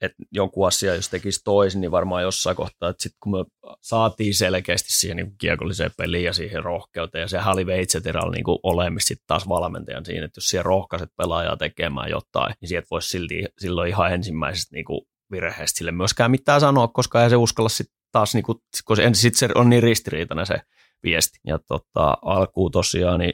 [0.00, 3.44] että jonkun asia, jos tekisi toisin, niin varmaan jossain kohtaa, että sitten kun me
[3.80, 9.08] saatiin selkeästi siihen niin kiekolliseen peliin ja siihen rohkeuteen, ja sehän oli Veitseteralla niin olemista
[9.08, 13.44] sitten taas valmentajan siinä, että jos siellä rohkaiset pelaajaa tekemään jotain, niin sieltä voisi silti,
[13.58, 14.84] silloin ihan ensimmäisestä niin
[15.30, 19.10] virheestä sille myöskään mitään sanoa, koska ei se uskalla sitten taas, niin kuin, kun se,
[19.12, 20.60] sit se on niin ristiriitainen se
[21.02, 21.38] viesti.
[21.46, 23.32] Ja tota, alkuun tosiaan niin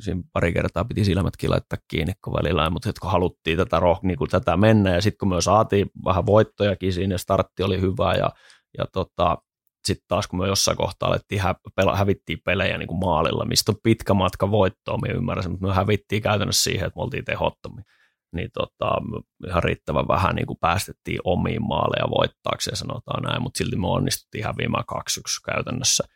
[0.00, 4.30] siinä pari kertaa piti silmätkin laittaa kiinni kun välillä, mutta kun haluttiin tätä, niin kuin
[4.30, 8.30] tätä mennä ja sitten kun me saatiin vähän voittojakin siinä, startti oli hyvä ja,
[8.78, 9.38] ja tota,
[9.84, 13.72] sitten taas kun me jossain kohtaa alettiin hä, pela, hävittiin pelejä niin kuin maalilla, mistä
[13.72, 17.84] on pitkä matka voittoon, me ymmärräsin, mutta me hävittiin käytännössä siihen, että me oltiin tehottomia.
[18.34, 18.92] Niin tota,
[19.46, 24.44] ihan riittävän vähän niin kuin päästettiin omiin maaleja voittaakseen, sanotaan näin, mutta silti me onnistuttiin
[24.44, 26.04] häviämään 2 käytännössä–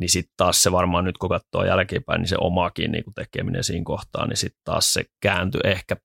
[0.00, 3.84] niin sitten taas se varmaan nyt kun katsoo jälkeenpäin, niin se omakin niin tekeminen siinä
[3.84, 5.96] kohtaa, niin sitten taas se kääntyi ehkä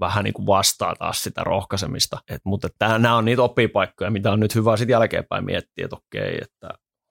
[0.00, 2.18] vähän niin kuin vastaa taas sitä rohkaisemista.
[2.30, 6.38] Et, mutta nämä on niitä oppipaikkoja, mitä on nyt hyvä sitten jälkeenpäin miettiä, että okei,
[6.42, 6.68] että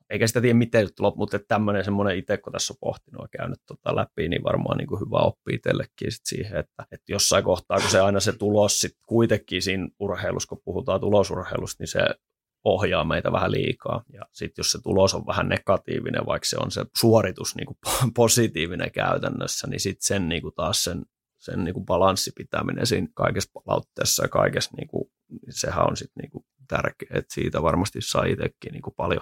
[0.09, 3.59] eikä sitä tiedä miten lop, mutta tämmöinen semmoinen itse, kun tässä on pohtinut ja käynyt
[3.65, 7.79] tota läpi, niin varmaan niin kuin hyvä oppii itsellekin sit siihen, että, että jossain kohtaa,
[7.79, 11.99] kun se aina se tulos sitten kuitenkin siinä urheilussa, kun puhutaan tulosurheilusta, niin se
[12.63, 14.03] ohjaa meitä vähän liikaa.
[14.13, 17.77] Ja sitten jos se tulos on vähän negatiivinen, vaikka se on se suoritus niin kuin
[18.15, 21.05] positiivinen käytännössä, niin sitten sen niin kuin taas sen,
[21.37, 25.11] sen niin kuin balanssi pitäminen siinä kaikessa palautteessa ja kaikessa, niin kuin,
[25.49, 29.21] sehän on sitten niin tärkeää, että siitä varmasti saa itsekin niin kuin paljon,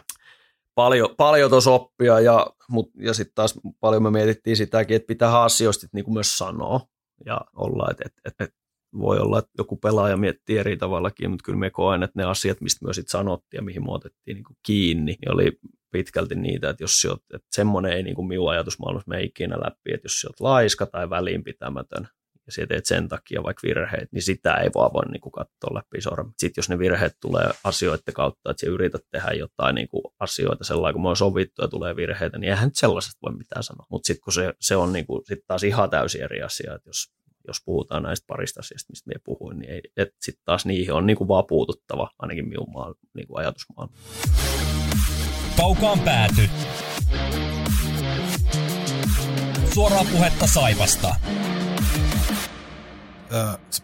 [0.75, 5.41] paljon, paljon tuossa oppia ja, mut, ja sitten taas paljon me mietittiin sitäkin, että pitää
[5.41, 6.81] asioista niin kuin myös sanoa
[7.25, 8.57] ja olla, että, että, että, että
[8.99, 12.61] voi olla, että joku pelaaja miettii eri tavallakin, mutta kyllä me koen, että ne asiat,
[12.61, 15.59] mistä me sitten sanottiin ja mihin me otettiin niin kuin kiinni, niin oli
[15.91, 19.93] pitkälti niitä, että jos oot, että semmoinen ei niin kuin minun ajatusmaailmassa mene ikinä läpi,
[19.93, 22.07] että jos olet laiska tai välinpitämätön,
[22.47, 25.73] ja sä teet sen takia vaikka virheet, niin sitä ei vaan voi niin kuin katsoa
[25.73, 26.31] läpi sormi.
[26.37, 30.63] Sitten jos ne virheet tulee asioiden kautta, että sä yrität tehdä jotain niin kuin asioita
[30.63, 33.85] sellainen, kun me on sovittu ja tulee virheitä, niin eihän nyt sellaisesta voi mitään sanoa.
[33.89, 36.89] Mutta sitten kun se, se on niin kuin, sit taas ihan täysin eri asia, että
[36.89, 37.16] jos
[37.47, 39.81] jos puhutaan näistä parista asiasta, mistä minä puhuin, niin
[40.21, 43.89] sitten taas niihin on niin kuin vaan puututtava, ainakin minun maan, niin kuin ajatusmaan.
[45.57, 46.49] Kaukaan pääty.
[49.73, 51.15] Suoraa puhetta Saivasta.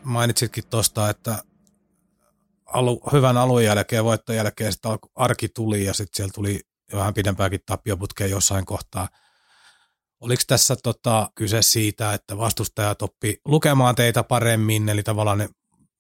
[0.04, 1.44] mainitsitkin tuosta, että
[2.66, 6.60] alu, hyvän alun jälkeen, voitton jälkeen sitten arki tuli ja sitten siellä tuli
[6.94, 9.08] vähän pidempääkin tappioputkeen jossain kohtaa–
[10.24, 15.50] Oliko tässä tota, kyse siitä, että vastustajat oppi lukemaan teitä paremmin, eli tavallaan ne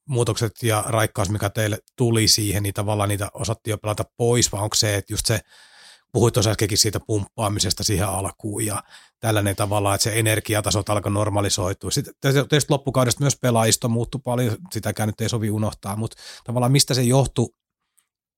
[0.09, 4.61] muutokset ja raikkaus, mikä teille tuli siihen, niin tavallaan niitä osattiin jo pelata pois, vai
[4.61, 5.39] onko se, että just se,
[6.11, 8.83] puhuit tuossa äskenkin siitä pumppaamisesta siihen alkuun ja
[9.19, 11.91] tällainen tavallaan, että se energiatasot alkoi normalisoitua.
[11.91, 16.93] Sitten tietysti loppukaudesta myös pelaajisto muuttui paljon, sitäkään nyt ei sovi unohtaa, mutta tavallaan mistä
[16.93, 17.49] se johtui,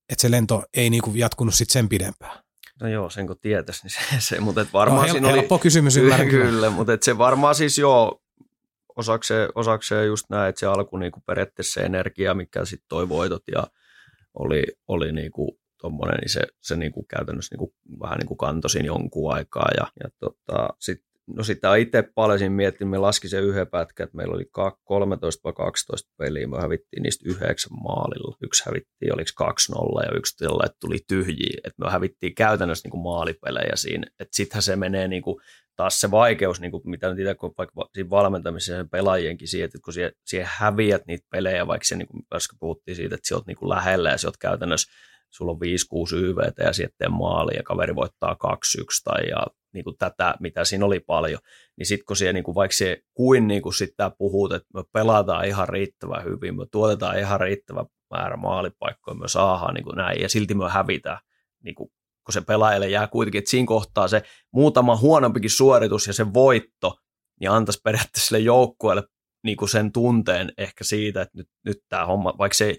[0.10, 2.45] että se lento ei niinku jatkunut sitten sen pidempään?
[2.82, 5.56] No joo, sen kun tietäisi, niin se, se mutta et varmaan no, hel- siinä helppo
[5.56, 6.30] oli, kysymys ymmärrän.
[6.40, 8.22] Kyllä, mutta et se varmaan siis joo,
[8.96, 13.44] osakseen, osakseen just näin, että se alku niin periaatteessa se energia, mikä sitten toi voitot
[13.56, 13.68] ja
[14.40, 18.28] oli, oli niin kuin tommonen, niin se, se niin kuin käytännössä niin kuin, vähän niin
[18.28, 19.68] kuin kantosin jonkun aikaa.
[19.78, 24.18] Ja, ja tota, sit, no sitä itse paljon miettinyt, me laski se yhden pätkän, että
[24.18, 24.46] meillä oli
[24.84, 28.38] 13 vai 12 peliä, me hävittiin niistä yhdeksän maalilla.
[28.44, 29.30] Yksi hävittiin, oliko
[30.02, 31.60] 2-0 ja yksi tällä, että tuli tyhjiä.
[31.64, 34.08] Että me hävittiin käytännössä niin maalipelejä siinä.
[34.20, 35.42] Että sittenhän se menee niin kuin,
[35.76, 39.80] taas se vaikeus, niin kuin mitä nyt itse vaikka siinä valmentamisessa ja pelaajienkin siihen, että
[39.84, 42.24] kun siihen, siihen häviät niitä pelejä, vaikka se, niin kuin
[42.60, 44.92] puhuttiin siitä, että sä oot niin lähellä ja sä oot käytännössä
[45.30, 48.38] sulla on 5-6 YVtä ja sitten maali ja kaveri voittaa 2-1
[49.04, 51.40] tai ja niin kuin tätä, mitä siinä oli paljon,
[51.78, 54.84] niin sitten kun siellä, niin kuin, vaikka se kuin, niin kuin sitä puhut, että me
[54.94, 60.22] pelataan ihan riittävän hyvin, me tuotetaan ihan riittävä määrä maalipaikkoja, me saadaan niin kuin näin
[60.22, 61.18] ja silti me hävitään,
[61.64, 61.90] niin kuin,
[62.26, 64.22] kun se pelaajalle jää kuitenkin, että siinä kohtaa se
[64.54, 66.98] muutama huonompikin suoritus ja se voitto,
[67.40, 69.04] niin antaisi periaatteessa sille joukkueelle
[69.44, 72.76] niin kuin sen tunteen ehkä siitä, että nyt, nyt tämä homma, vaikka se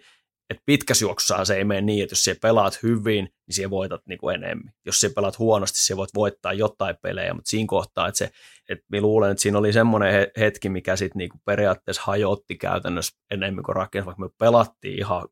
[0.50, 1.06] että pitkässä
[1.44, 4.72] se ei mene niin, että jos siellä pelaat hyvin, niin siellä voitat niin kuin enemmän.
[4.86, 8.30] Jos siellä pelaat huonosti, siellä voit voittaa jotain pelejä, mutta siinä kohtaa, että, se,
[8.68, 13.16] että minä luulen, että siinä oli semmoinen hetki, mikä sitten niin kuin periaatteessa hajotti käytännössä
[13.30, 15.22] enemmän kuin rakennus, vaikka me pelattiin ihan,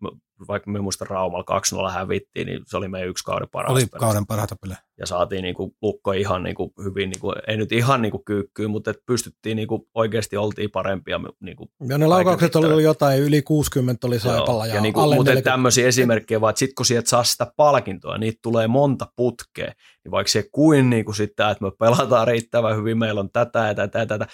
[0.49, 3.99] vaikka me muista Raumalla 2-0 hävittiin, niin se oli meidän yksi kauden paras Oli pelistä.
[3.99, 4.79] kauden parhaita pelejä.
[5.01, 8.13] Ja saatiin niin kuin, lukko ihan niin kuin, hyvin, niin kuin, ei nyt ihan niin
[8.13, 11.21] kuin kyykkyyn, mutta et pystyttiin niin kuin, oikeasti oltiin parempia.
[11.41, 14.67] Niin kuin, ja ne laukaukset oli jotain, yli 60 oli Saipalla.
[14.67, 18.39] Ja, ja niin kuin, mutta tämmöisiä esimerkkejä, vaan sitten kun sieltä saa sitä palkintoa, niitä
[18.43, 19.73] tulee monta putkea,
[20.05, 23.59] niin vaikka se kuin, niin kuin sitä, että me pelataan riittävän hyvin, meillä on tätä
[23.59, 24.27] ja tätä ja tätä,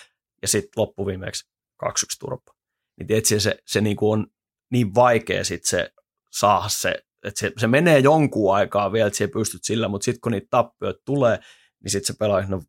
[0.42, 1.50] ja sitten loppuviimeksi
[1.84, 1.88] 2-1
[2.20, 2.52] turpa.
[2.98, 4.26] Niin tietysti se, se niin kuin on
[4.72, 5.92] niin vaikea sitten se
[6.32, 6.90] saada se,
[7.24, 10.46] että se, se menee jonkun aikaa vielä, että siihen pystyt sillä, mutta sitten kun niitä
[10.50, 11.38] tappioita tulee,
[11.82, 12.62] niin sitten se pelaa, no,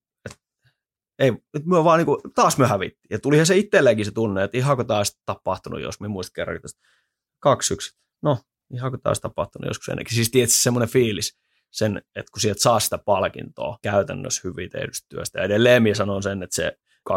[1.19, 3.07] ei, että me vaan niinku, taas me hävittiin.
[3.09, 6.81] Ja tulihan se itselleenkin se tunne, että ihanko taas tapahtunut, jos me muista kerran tästä
[7.39, 7.75] kaksi
[8.71, 10.15] No, ihanko taas tapahtunut joskus ennenkin.
[10.15, 11.37] Siis tietysti semmoinen fiilis,
[11.71, 15.39] sen, että kun sieltä saa sitä palkintoa käytännössä hyvin tehdystä työstä.
[15.39, 16.77] Ja edelleen minä sanon sen, että se
[17.09, 17.13] 2-1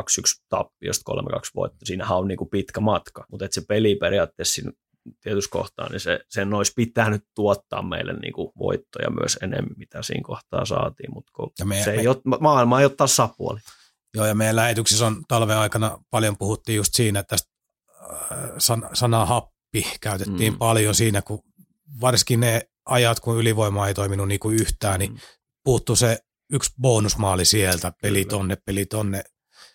[0.49, 4.73] tappiosta 3-2 voitto, siinähän on niin kuin pitkä matka, mutta että se peli periaatteessa siinä
[5.21, 10.03] tietyssä kohtaa, niin se, sen olisi pitänyt tuottaa meille niin kuin voittoja myös enemmän, mitä
[10.03, 11.33] siinä kohtaa saatiin, mutta
[11.65, 13.61] me, se me, ei ole, maailma ei ole tasapuoli.
[14.15, 17.51] Joo, ja meidän lähetyksissä on talven aikana paljon puhuttiin just siinä, että tästä
[18.33, 19.54] äh, san, sanaa happi
[20.01, 20.59] käytettiin mm.
[20.59, 21.41] paljon siinä, kun
[22.01, 25.19] varsinkin ne ajat, kun ylivoima ei toiminut niin kuin yhtään, niin mm.
[25.65, 26.19] puuttu se
[26.53, 29.25] yksi bonusmaali sieltä, peli tonne, peli tonne,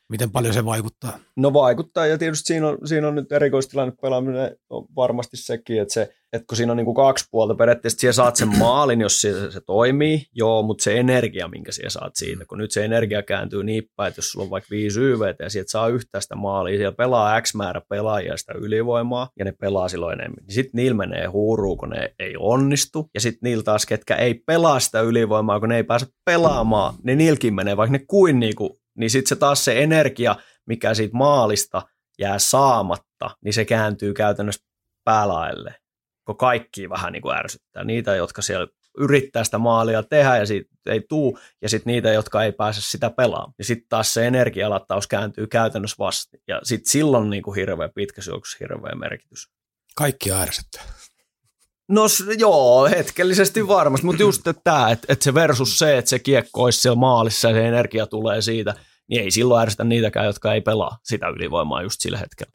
[0.09, 1.19] Miten paljon se vaikuttaa?
[1.35, 5.93] No vaikuttaa ja tietysti siinä on, siinä on nyt erikoistilanne pelaaminen on varmasti sekin, että,
[5.93, 9.21] se, että kun siinä on niin kuin kaksi puolta periaatteessa, siellä saat sen maalin, jos
[9.21, 13.23] se, se toimii, joo, mutta se energia, minkä siellä saat siitä, kun nyt se energia
[13.23, 16.35] kääntyy niin päin, että jos sulla on vaikka viisi YVtä ja sieltä saa yhtä sitä
[16.35, 20.77] maalia, siellä pelaa X määrä pelaajia sitä ylivoimaa ja ne pelaa silloin enemmän, niin sitten
[20.77, 23.09] niillä menee huuruun, kun ne ei onnistu.
[23.13, 27.17] Ja sitten niillä taas, ketkä ei pelaa sitä ylivoimaa, kun ne ei pääse pelaamaan, niin
[27.17, 30.35] niilläkin menee, vaikka ne kuin, niin kuin niin sitten se taas se energia,
[30.67, 31.81] mikä siitä maalista
[32.19, 34.65] jää saamatta, niin se kääntyy käytännössä
[35.03, 35.75] päälaelle,
[36.29, 37.83] kun kaikki vähän niin kuin ärsyttää.
[37.83, 42.43] Niitä, jotka siellä yrittää sitä maalia tehdä ja siitä ei tuu, ja sitten niitä, jotka
[42.43, 43.53] ei pääse sitä pelaamaan.
[43.57, 46.37] Ja sitten taas se energialattaus kääntyy käytännössä vasta.
[46.47, 49.49] Ja sitten silloin niin kuin hirveä pitkä syöksy, hirveä merkitys.
[49.95, 50.83] Kaikki ärsyttää.
[51.87, 52.01] No
[52.37, 56.79] joo, hetkellisesti varmasti, mutta just tämä, että, että se versus se, että se kiekko olisi
[56.79, 58.75] siellä maalissa ja se energia tulee siitä–
[59.09, 62.51] niin ei silloin ärsytä niitäkään, jotka ei pelaa sitä ylivoimaa just sillä hetkellä.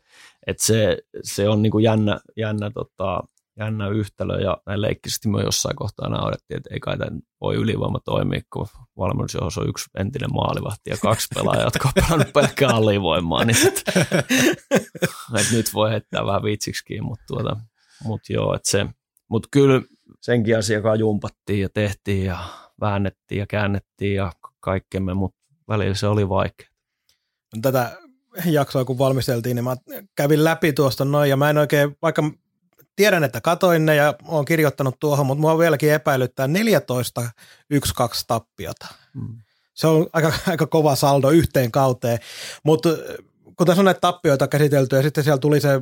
[0.47, 3.23] Et se, se on niinku jännä, jännä, tota,
[3.59, 8.01] jännä yhtälö ja näin leikkisesti me jossain kohtaa naurettiin, että ei kai tämän voi ylivoima
[8.05, 8.67] toimia, kun
[8.99, 13.85] valmennusjohdossa on yksi entinen maalivahti ja kaksi pelaajaa, jotka on pelannut pelkkää alivoimaa, niin et,
[15.41, 17.57] et nyt voi heittää vähän vitsiksikin, mutta tuota,
[18.05, 18.87] mut joo, että se,
[19.29, 19.83] mutta kyllä
[20.21, 22.39] senkin asiakaan jumpattiin ja tehtiin ja
[22.81, 25.39] väännettiin ja käännettiin ja kaikkemme, mutta
[25.69, 26.69] välillä se oli vaikea.
[27.63, 27.99] Tätä
[28.45, 29.77] jaksoa kun valmisteltiin, niin mä
[30.17, 32.23] kävin läpi tuosta noin ja mä en oikein, vaikka
[32.97, 37.23] tiedän, että katoin ne ja oon kirjoittanut tuohon, mutta mua vieläkin epäilyttää 14
[37.75, 37.77] 1-2
[38.27, 38.87] tappiota.
[39.15, 39.39] Hmm.
[39.75, 42.19] Se on aika, aika kova saldo yhteen kauteen,
[42.63, 42.89] mutta
[43.57, 45.81] kun tässä on näitä tappioita käsitelty ja sitten siellä tuli se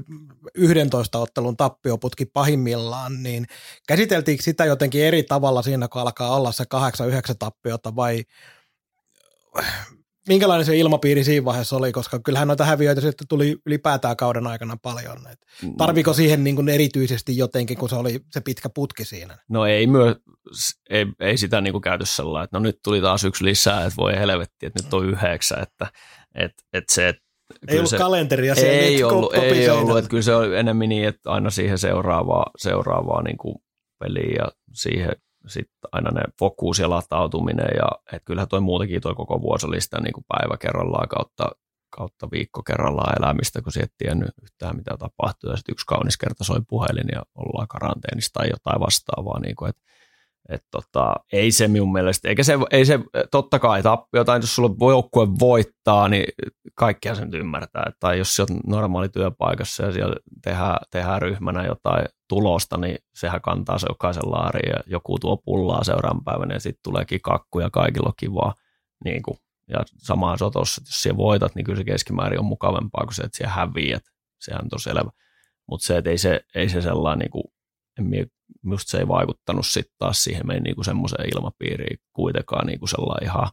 [0.54, 3.46] 11 ottelun tappioputki pahimmillaan, niin
[3.88, 6.66] käsiteltiinkö sitä jotenkin eri tavalla siinä, kun alkaa olla se 8-9
[7.38, 8.24] tappiota vai–
[10.28, 14.76] minkälainen se ilmapiiri siinä vaiheessa oli, koska kyllähän noita häviöitä sitten tuli ylipäätään kauden aikana
[14.82, 15.18] paljon.
[15.62, 15.76] Mm.
[15.76, 19.38] tarviko siihen niin kuin erityisesti jotenkin, kun se oli se pitkä putki siinä?
[19.48, 20.14] No ei, myö,
[20.90, 23.96] ei, ei sitä niin kuin käyty sellainen, että no nyt tuli taas yksi lisää, että
[23.96, 25.86] voi helvetti, että nyt on yhdeksän, että,
[26.34, 27.22] että, että se, että
[27.68, 28.72] ei ollut se, kalenteria siellä.
[28.72, 33.22] Ei ollut, ei ollut, että kyllä se oli enemmän niin, että aina siihen seuraavaa, seuraavaa
[33.22, 33.54] niin kuin
[33.98, 35.12] peliin ja siihen
[35.46, 39.80] sitten aina ne fokus ja latautuminen ja että kyllähän toi muutenkin toi koko vuosi oli
[39.80, 41.50] sitä niin kuin päivä kerrallaan kautta,
[41.96, 46.16] kautta viikko kerrallaan elämistä, kun sä et tiennyt yhtään mitä tapahtuu ja sitten yksi kaunis
[46.16, 49.82] kerta soi puhelin ja ollaan karanteenissa tai jotain vastaavaa, niin kuin, että
[50.48, 54.90] et tota, ei se minun mielestä, eikä se, ei se totta kai tappiota, jos sulla
[54.90, 56.24] joukkue voittaa, niin
[56.74, 57.92] kaikkia sen ymmärtää.
[58.00, 63.78] Tai jos olet normaali työpaikassa ja siellä tehdään, tehdään ryhmänä jotain tulosta, niin sehän kantaa
[63.78, 68.08] se jokaisen laariin ja joku tuo pullaa seuraavan päivänä ja sitten tuleekin kakku ja kaikilla
[68.08, 68.54] on kivaa.
[69.04, 73.04] Niin kuin, ja samaan sotossa, että jos siellä voitat, niin kyllä se keskimäärin on mukavampaa
[73.04, 74.02] kuin se, että siellä häviät.
[74.40, 75.10] Sehän on selvä.
[75.68, 77.44] Mutta se, että ei se, ei se sellainen niin kuin
[77.98, 78.26] en mie,
[78.62, 83.48] musta se ei vaikuttanut sitten taas siihen meidän niinku semmoiseen ilmapiiriin kuitenkaan niinku sellainen ihan,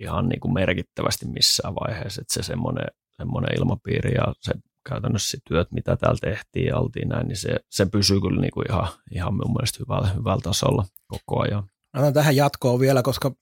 [0.00, 4.52] ihan niinku merkittävästi missään vaiheessa, että se semmoinen, semmoinen ilmapiiri ja se
[4.88, 8.88] käytännössä työt, mitä täällä tehtiin ja oltiin näin, niin se, se pysyy kyllä niinku ihan,
[9.10, 11.64] ihan mun mielestä hyvällä, hyvällä tasolla koko ajan.
[11.92, 13.32] Annan tähän jatkoon vielä, koska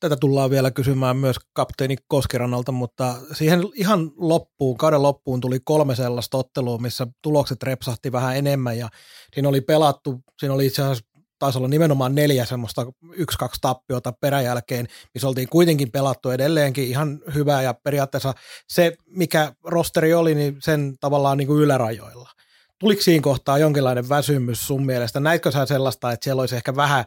[0.00, 5.94] tätä tullaan vielä kysymään myös kapteeni Koskirannalta, mutta siihen ihan loppuun, kauden loppuun tuli kolme
[5.94, 8.88] sellaista ottelua, missä tulokset repsahti vähän enemmän ja
[9.34, 11.04] siinä oli pelattu, siinä oli itse asiassa
[11.38, 17.62] taisi olla nimenomaan neljä semmoista yksi-kaksi tappiota peräjälkeen, missä oltiin kuitenkin pelattu edelleenkin ihan hyvää
[17.62, 18.34] ja periaatteessa
[18.68, 22.30] se, mikä rosteri oli, niin sen tavallaan niin kuin ylärajoilla.
[22.78, 25.20] Tuliko siinä kohtaa jonkinlainen väsymys sun mielestä?
[25.20, 27.04] Näitkö sä sellaista, että siellä olisi ehkä vähän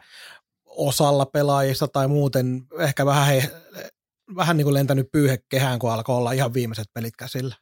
[0.66, 3.50] osalla pelaajista tai muuten ehkä vähän, he,
[4.36, 7.54] vähän niin kuin lentänyt pyyhe kehään, kun alkoi olla ihan viimeiset pelit käsillä.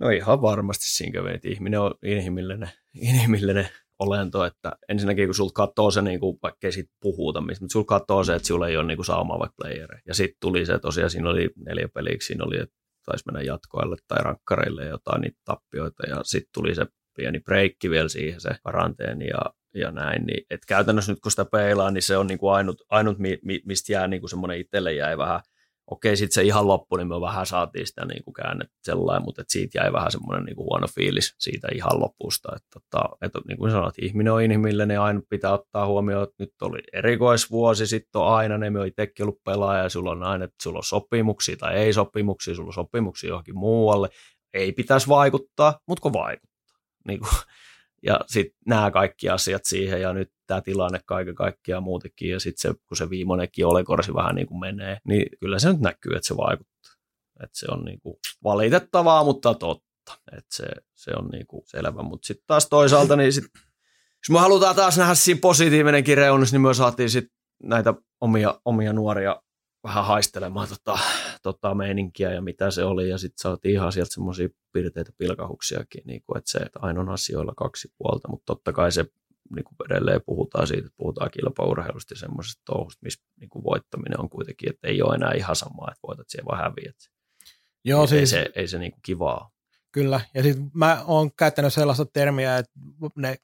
[0.00, 3.68] No ihan varmasti siinä että ihminen on inhimillinen, inhimillinen
[3.98, 7.86] olento, että ensinnäkin kun sulta katsoo se, niin kuin, vaikka ei siitä puhuta, mutta sulta
[7.86, 10.02] katsoo se, että sulla ei ole niin kuin saumaa vaikka playereja.
[10.06, 13.96] Ja sitten tuli se tosiaan, siinä oli neljä peliksi, siinä oli, että taisi mennä jatkoille
[14.08, 16.86] tai rankkareille jotain niitä tappioita, ja sitten tuli se
[17.16, 19.40] pieni breikki vielä siihen, se karanteeni, ja
[19.74, 22.82] ja näin, niin et käytännössä nyt kun sitä peilaa, niin se on niin kuin ainut,
[22.88, 25.40] ainut mi, mi, mistä jää niin kuin semmoinen itselle jäi vähän,
[25.90, 29.42] okei sitten se ihan loppu, niin me vähän saatiin sitä niin kuin käännettä sellainen, mutta
[29.42, 33.40] et siitä jäi vähän semmoinen niin kuin huono fiilis siitä ihan lopusta, että, tota, että
[33.48, 37.86] niin kuin sanoit, ihminen on inhimillinen ja aina pitää ottaa huomioon, että nyt oli erikoisvuosi,
[37.86, 40.78] sitten on aina, ne me on itsekin ollut pelaaja ja sulla on aina, että sulla
[40.78, 44.08] on sopimuksia tai ei sopimuksia, sulla on sopimuksia johonkin muualle,
[44.54, 46.48] ei pitäisi vaikuttaa, mutta kun vaikuttaa.
[47.08, 47.30] Niin kuin,
[48.02, 52.72] ja sitten nämä kaikki asiat siihen ja nyt tämä tilanne kaiken kaikkiaan muutenkin ja sitten
[52.72, 56.28] se, kun se viimeinenkin olekorsi vähän niin kuin menee, niin kyllä se nyt näkyy, että
[56.28, 56.92] se vaikuttaa.
[57.42, 60.18] Että se on niin kuin valitettavaa, mutta totta.
[60.32, 63.44] Että se, se on niin kuin selvä, mutta sitten taas toisaalta, niin sit,
[63.94, 68.92] jos me halutaan taas nähdä siinä positiivinenkin reunus, niin me saatiin sitten näitä omia, omia
[68.92, 69.42] nuoria
[69.84, 70.98] vähän haistelemaan tota,
[71.42, 76.22] tota meininkiä ja mitä se oli, ja sitten saatiin ihan sieltä semmoisia piirteitä pilkahuksiakin, niin
[76.26, 79.04] kuin, että se, että aina on asioilla kaksi puolta, mutta totta kai se
[79.54, 84.20] niin kuin edelleen puhutaan siitä, että puhutaan kilpaurheilusta ja semmoisesta touhusta, missä niin kuin voittaminen
[84.20, 86.96] on kuitenkin, että ei ole enää ihan samaa, että voitat siellä vaan häviät.
[87.84, 89.50] Joo, ei, siis, ei se, ei se niin kuin kivaa.
[89.92, 92.72] Kyllä, ja sitten mä oon käyttänyt sellaista termiä, että
[93.16, 93.36] ne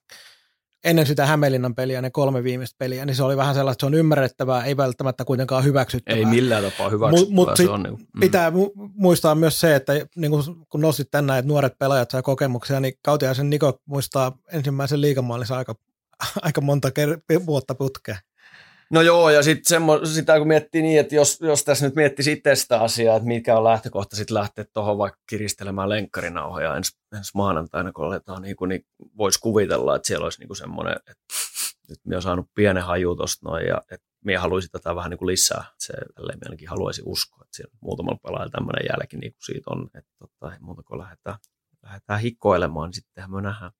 [0.84, 3.86] ennen sitä Hämeenlinnan peliä, ne kolme viimeistä peliä, niin se oli vähän sellaista, että se
[3.86, 6.18] on ymmärrettävää, ei välttämättä kuitenkaan hyväksyttävää.
[6.18, 7.82] Ei millään tapaa hyväksyttävää, Mut, se on.
[7.82, 8.20] Niin, mm.
[8.20, 8.52] Pitää
[8.94, 10.32] muistaa myös se, että niin
[10.68, 15.74] kun nostit tänne, että nuoret pelaajat saa kokemuksia, niin Kautiaisen Niko muistaa ensimmäisen liikamaalissa aika,
[16.42, 18.16] aika monta ker- vuotta putkea.
[18.90, 22.24] No joo, ja sitten semmo, sitä kun miettii niin, että jos, jos tässä nyt miettii
[22.24, 27.30] sitten sitä asiaa, että mikä on lähtökohta sitten lähteä tuohon vaikka kiristelemään lenkkarinauhoja ensi, ensi
[27.34, 31.22] maanantaina, kun aletaan, niin, kuin, niin voisi kuvitella, että siellä olisi niin kuin semmoinen, että
[31.88, 35.18] nyt minä olen saanut pienen haju tuosta noin, ja että minä haluaisin tätä vähän niin
[35.18, 35.64] kuin lisää.
[35.78, 39.90] Se tälleen minä haluaisin uskoa, että siellä muutamalla pelaajalla tämmöinen jälki niin kuin siitä on,
[39.94, 41.36] että tota, ei muuta kuin lähdetään,
[41.82, 43.72] lähdetään hikkoilemaan, niin sittenhän me nähdään.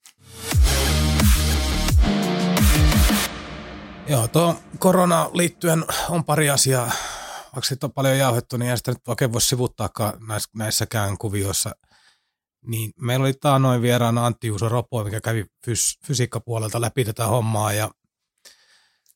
[4.09, 6.85] Joo, tuo korona liittyen on pari asiaa,
[7.45, 11.71] vaikka siitä on paljon jauhettu, niin ei sitä nyt oikein voi sivuttaakaan näissä, näissäkään kuvioissa.
[12.67, 17.73] Niin meillä oli noin vieraana Antti Juuso Ropo, mikä kävi fys- fysiikkapuolelta läpi tätä hommaa
[17.73, 17.91] ja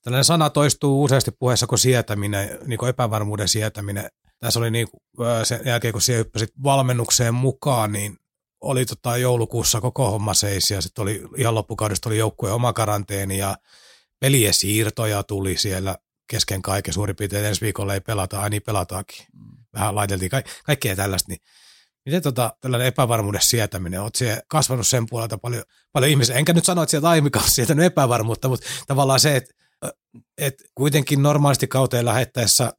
[0.03, 4.09] tällainen sana toistuu useasti puheessa kuin sietäminen, niin kuin epävarmuuden sietäminen.
[4.39, 4.89] Tässä oli niin,
[5.43, 8.17] sen jälkeen, kun siellä hyppäsit valmennukseen mukaan, niin
[8.61, 13.39] oli tota joulukuussa koko homma seis ja sitten oli ihan loppukaudesta oli joukkueen oma karanteeni
[13.39, 13.57] ja
[14.21, 15.97] pelien siirtoja tuli siellä
[16.31, 19.27] kesken kaiken suurin piirtein ensi viikolla ei pelata, ai niin pelataakin.
[19.33, 19.65] Mm.
[19.75, 21.41] Vähän laiteltiin ka- kaikkea tällaista, niin
[22.07, 25.63] miten tota, tällainen epävarmuuden sietäminen, oot siellä kasvanut sen puolelta paljon,
[25.93, 29.55] paljon ihmisiä, enkä nyt sano, että sieltä aiemmin sietänyt epävarmuutta, mutta tavallaan se, että
[30.39, 32.73] et kuitenkin normaalisti kauteen lähettäessä,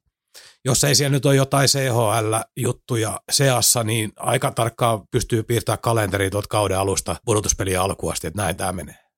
[0.65, 6.47] jos ei siellä nyt ole jotain CHL-juttuja seassa, niin aika tarkkaan pystyy piirtämään kalenteri tuolta
[6.47, 9.08] kauden alusta pudotuspeliä alkuasti, että näin tämä menee.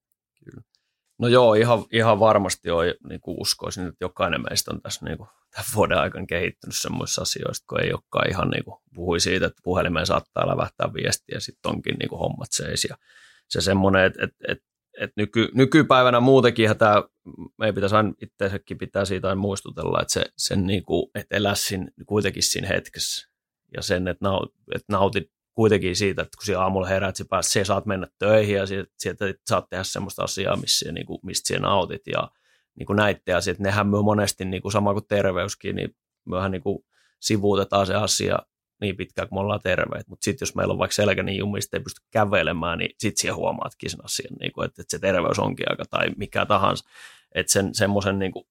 [1.22, 5.17] No joo, ihan, ihan varmasti on, niin kuin uskoisin, että jokainen meistä on tässä niin
[5.17, 9.45] kuin, tämän vuoden aikana kehittynyt semmoisissa asioissa, kun ei olekaan ihan niin kuin, puhui siitä,
[9.45, 12.88] että puhelimeen saattaa lävähtää viestiä ja sitten onkin niin kuin, hommat seis.
[12.89, 12.97] Ja
[13.49, 14.65] se semmoinen, että, että, että,
[14.99, 17.03] että nyky, nykypäivänä muutenkin tämä,
[17.57, 21.55] meidän pitäisi aina itseäkin pitää siitä aina muistutella, että, se, sen niin kuin, että elää
[21.55, 23.30] siinä, kuitenkin siinä hetkessä
[23.76, 24.26] ja sen, että,
[24.89, 28.66] nautit kuitenkin siitä, että kun siellä aamulla herät, että pääset, siellä saat mennä töihin ja
[28.97, 32.32] sieltä saat tehdä semmoista asiaa, missä, niin kuin, mistä siellä nautit ja
[32.80, 33.60] niin kuin näitte asiat.
[33.60, 35.95] Nehän myö monesti, niin kuin sama kuin terveyskin, niin
[36.26, 36.80] myöhän niin kuin
[37.20, 38.39] sivuutetaan se asia
[38.82, 40.08] niin pitkään, kun me ollaan terveet.
[40.08, 43.36] Mutta sitten jos meillä on vaikka selkä niin jumista, ei pysty kävelemään, niin sitten siellä
[43.36, 46.89] huomaatkin sen asian, niin kuin, että, että se terveys onkin aika tai mikä tahansa.
[47.36, 48.45] Että sen, semmoisen niin kuin,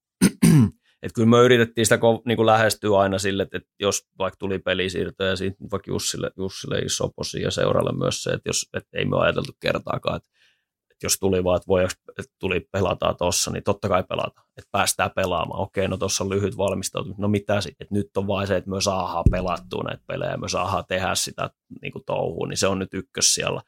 [1.03, 5.31] että kyllä me yritettiin sitä niin kuin lähestyä aina sille, että, jos vaikka tuli pelisiirtoja,
[5.31, 9.05] ja siitä vaikka Jussille, Jussille iso posi ja seuralle myös se, että, jos, että ei
[9.05, 10.29] me ajateltu kertaakaan, että,
[10.91, 11.85] että jos tuli vaan, että, voi,
[12.19, 15.61] että tuli pelataan tuossa, niin totta kai pelata, että päästään pelaamaan.
[15.61, 18.71] Okei, no tuossa on lyhyt valmistautuminen, no mitä sitten, että nyt on vain se, että
[18.71, 21.51] me saadaan pelattua näitä pelejä, me saadaan tehdä sitä
[21.83, 23.61] niin kuin touhua, niin se on nyt ykkös siellä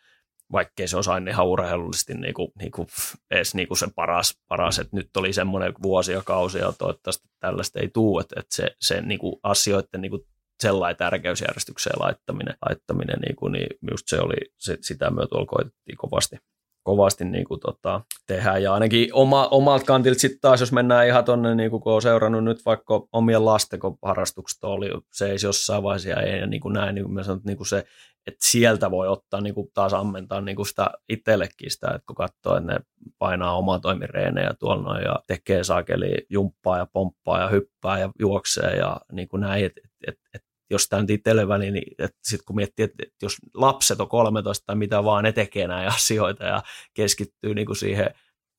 [0.53, 2.88] vaikkei se aina ihan urheilullisesti niin kuin, niin kuin,
[3.30, 7.28] edes niin kuin se paras, paras, että nyt oli semmoinen vuosi ja kausi ja toivottavasti
[7.40, 10.22] tällaista ei tule, että, että se, se niin kuin asioiden niin kuin
[10.62, 15.96] sellainen tärkeysjärjestykseen laittaminen, laittaminen niin, kuin, niin just se oli, se, sitä myötä tuolla koitettiin
[15.96, 16.36] kovasti,
[16.82, 18.59] kovasti niin kuin, tota, tehdä.
[18.59, 22.44] Ja ainakin oma, omalta kantilta sitten taas, jos mennään ihan tuonne, niin kun on seurannut
[22.44, 26.72] nyt vaikka omien lasten, harrastukset oli, se ei jossain vaiheessa ja, ei, ja niin kuin
[26.72, 27.84] näin, niin kuin mä sanon, niin kuin se
[28.27, 32.16] että sieltä voi ottaa niin kuin taas ammentaa niin kuin sitä itsellekin sitä, että kun
[32.16, 32.81] katsoo, että ne
[33.18, 38.77] painaa omaa toimireenejä tuolla noin ja tekee saakeli jumppaa ja pomppaa ja hyppää ja juoksee
[38.77, 42.45] ja niin kuin näin, että et, et, et, jos tämä nyt itselle väliin, niin sitten
[42.47, 46.45] kun miettii, että, että jos lapset on 13 tai mitä vaan, ne tekee näitä asioita
[46.45, 46.62] ja
[46.95, 48.14] keskittyy niin kuin siihen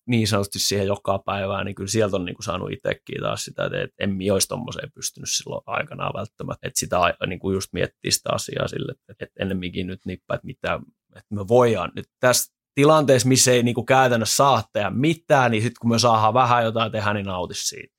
[0.08, 3.66] niin sanotusti siihen joka päivään, niin kyllä sieltä on niin kuin saanut itsekin taas sitä,
[3.66, 6.68] että en minä olisi tuommoiseen pystynyt silloin aikanaan välttämättä.
[6.68, 6.98] Että sitä
[7.28, 10.80] niin kuin just miettii sitä asiaa sille, että, ennemminkin nyt nippää, että, mitä,
[11.16, 15.64] että me voidaan nyt tässä tilanteessa, missä ei niin kuin käytännössä saa tehdä mitään, niin
[15.64, 17.93] sitten kun me saadaan vähän jotain tehdä, niin nautisi siitä.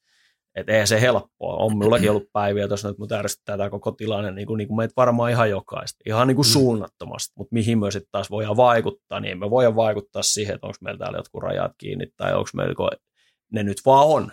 [0.54, 1.56] Että eihän se helppoa.
[1.56, 4.76] On minullakin ollut päiviä tuossa, että minut ärsyttää tämä koko tilanne, niin kuin, niin kuin
[4.76, 5.98] meitä varmaan ihan jokaista.
[6.06, 6.52] Ihan niin kuin mm.
[6.52, 7.32] suunnattomasti.
[7.36, 10.98] Mutta mihin me sitten taas voidaan vaikuttaa, niin me voidaan vaikuttaa siihen, että onko meillä
[10.98, 12.98] täällä jotkut rajat kiinni, tai onko meillä,
[13.52, 14.32] ne nyt vaan on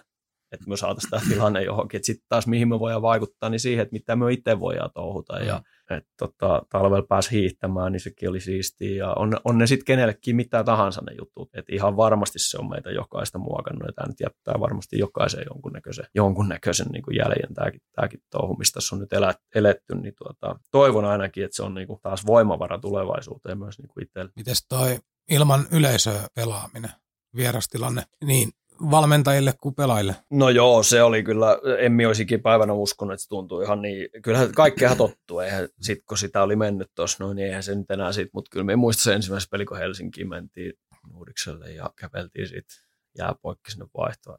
[0.52, 1.98] että me saataisiin tämä tilanne johonkin.
[1.98, 5.40] Että sitten taas mihin me voidaan vaikuttaa, niin siihen, että mitä me itse voidaan touhuta.
[5.40, 5.64] Mm.
[5.92, 8.96] Että tota, talvella pääsi hiihtämään, niin sekin oli siistiä.
[8.96, 11.50] Ja on, on ne sitten kenellekin mitä tahansa ne jutut.
[11.54, 13.88] Että ihan varmasti se on meitä jokaista muokannut.
[13.88, 18.74] Ja tämä nyt jättää varmasti jokaisen jonkunnäköisen, jonkunnäköisen niin kuin jäljen tämäkin, tämäkin touhu, mistä
[18.74, 19.96] tässä on nyt elät, eletty.
[19.96, 24.04] Niin tuota, toivon ainakin, että se on niin kuin taas voimavara tulevaisuuteen myös niin kuin
[24.04, 24.32] itselle.
[24.36, 26.92] Mites toi ilman yleisöä pelaaminen?
[27.36, 28.52] vierastilanne, niin
[28.92, 30.16] valmentajille kuin pelaajille?
[30.30, 34.52] No joo, se oli kyllä, Emmi olisikin päivänä uskonut, että se tuntui ihan niin, kyllähän
[34.52, 38.12] kaikkea tottuu, eihän sit kun sitä oli mennyt tuossa, no niin eihän se nyt enää
[38.12, 40.74] sit, mutta kyllä me muistan se ensimmäisessä peli, kun Helsinkiin mentiin
[41.14, 42.74] Nuudikselle ja käveltiin siitä
[43.18, 44.38] jääpoikki sinne vaihtoon,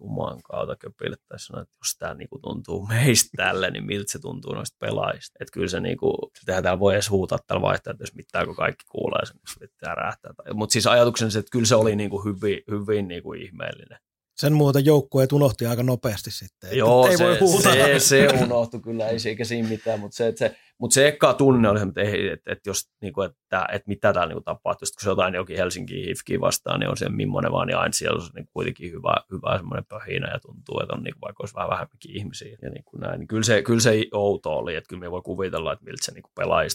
[0.00, 4.76] Jumalan kautta köpilettäisiin että jos tämä niinku tuntuu meistä tälle, niin miltä se tuntuu noista
[4.80, 5.36] pelaajista.
[5.40, 8.56] Että kyllä se niinku, sitä täällä voi edes huutaa tällä vaihtaa, että jos mitään kun
[8.56, 10.32] kaikki kuulee sen, niin pitää rähtää.
[10.54, 13.98] Mutta siis ajatuksen se, että kyllä se oli niinku hyvin, hyvin niinku ihmeellinen.
[14.36, 16.78] Sen muuten joukkueet unohti aika nopeasti sitten.
[16.78, 20.38] Joo, ei se, voi se, se, unohtui kyllä, ei eikä siinä mitään, mutta se, että
[20.38, 22.02] se, mutta se eka tunne oli, että,
[22.32, 25.56] että, että, jos, niin kuin, että, että mitä täällä niin tapahtuu, kun se jotain jokin
[25.56, 29.14] Helsinki Hifkiin vastaan, niin on se millainen vaan, niin aina siellä on niin kuitenkin hyvä,
[29.32, 32.58] hyvä semmoinen pöhinä ja tuntuu, että on niin kuin, vaikka olisi vähän vähemmänkin ihmisiä.
[32.62, 33.18] Ja niin kuin näin.
[33.18, 36.12] Niin kyllä, se, kyllä se outo oli, että kyllä me voi kuvitella, että miltä se
[36.12, 36.24] niin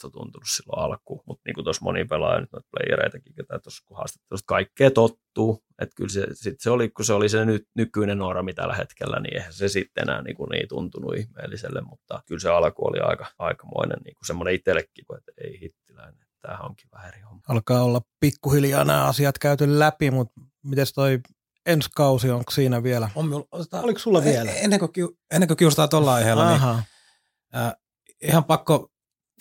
[0.04, 1.24] on tuntunut silloin alkuun.
[1.26, 5.64] Mutta niin kuin tuossa moni pelaaja, nyt noita playereitakin, ketä tuossa kun haastattelusta kaikkea tottuu,
[5.82, 9.20] että kyllä se, sit se oli, kun se oli se nyt, nykyinen normi tällä hetkellä,
[9.20, 13.00] niin eihän se sitten enää niin, kuin niin tuntunut ihmeelliselle, mutta kyllä se alku oli
[13.00, 17.42] aika, aikamoinen niin kuin semmoinen itsellekin, että ei hittiläinen, tämähän onkin vähän eri homma.
[17.48, 21.20] Alkaa olla pikkuhiljaa nämä asiat käyty läpi, mutta miten toi
[21.66, 23.10] ensi kausi, onko siinä vielä?
[23.16, 23.46] On,
[23.84, 24.52] Oliko sulla vielä?
[24.52, 24.92] Ennen kuin,
[25.32, 27.74] ennen kuin kiusataan tuolla aiheella, niin äh,
[28.22, 28.92] ihan pakko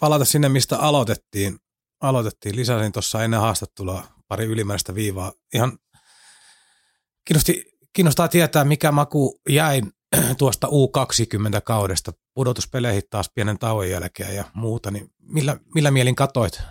[0.01, 1.59] palata sinne, mistä aloitettiin.
[2.01, 2.57] aloitettiin.
[2.57, 5.33] Lisäsin tuossa ennen haastattelua pari ylimääräistä viivaa.
[5.55, 5.79] Ihan
[7.25, 9.83] kiinnosti, kiinnostaa tietää, mikä maku jäi
[10.39, 16.63] tuosta U20-kaudesta pudotuspeleihin taas pienen tauon jälkeen ja muuta, niin millä, millä mielin katoit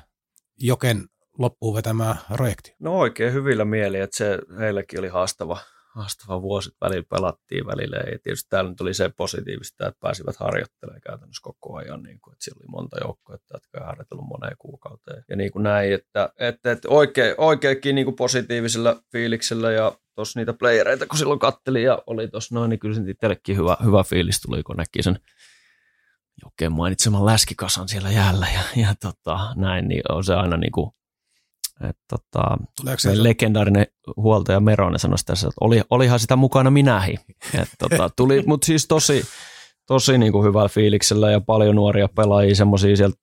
[0.59, 1.03] Joken
[1.37, 2.75] loppuun vetämään projekti?
[2.79, 5.57] No oikein hyvillä mieli, että se heillekin oli haastava,
[5.95, 11.01] haastava vuosi, välillä pelattiin välillä ja tietysti täällä nyt oli se positiivista, että pääsivät harjoittelemaan
[11.01, 15.23] käytännössä koko ajan, niin kuin, että siellä oli monta joukkoa, jotka ei harjoitellut moneen kuukauteen
[15.29, 20.35] ja niin kuin näin, että, että, että oikein, oikeinkin niin kuin positiivisella fiiliksellä ja tos
[20.35, 24.41] niitä playereita, kun silloin kattelin ja oli tuossa noin, niin kyllä itsellekin hyvä, hyvä fiilis
[24.41, 25.19] tuli, kun näki sen
[26.43, 30.91] Jokkeen mainitseman läskikasan siellä jäällä ja, ja tota, näin, niin on se aina niin kuin,
[31.81, 32.57] että tota,
[32.97, 37.19] se legendaarinen huoltaja Meronen sanoi tässä, että oli, olihan sitä mukana minäkin.
[37.61, 39.25] Et, tota, tuli, mutta siis tosi,
[39.87, 43.17] tosi niin kuin hyvällä fiiliksellä ja paljon nuoria pelaajia, semmoisia sieltä,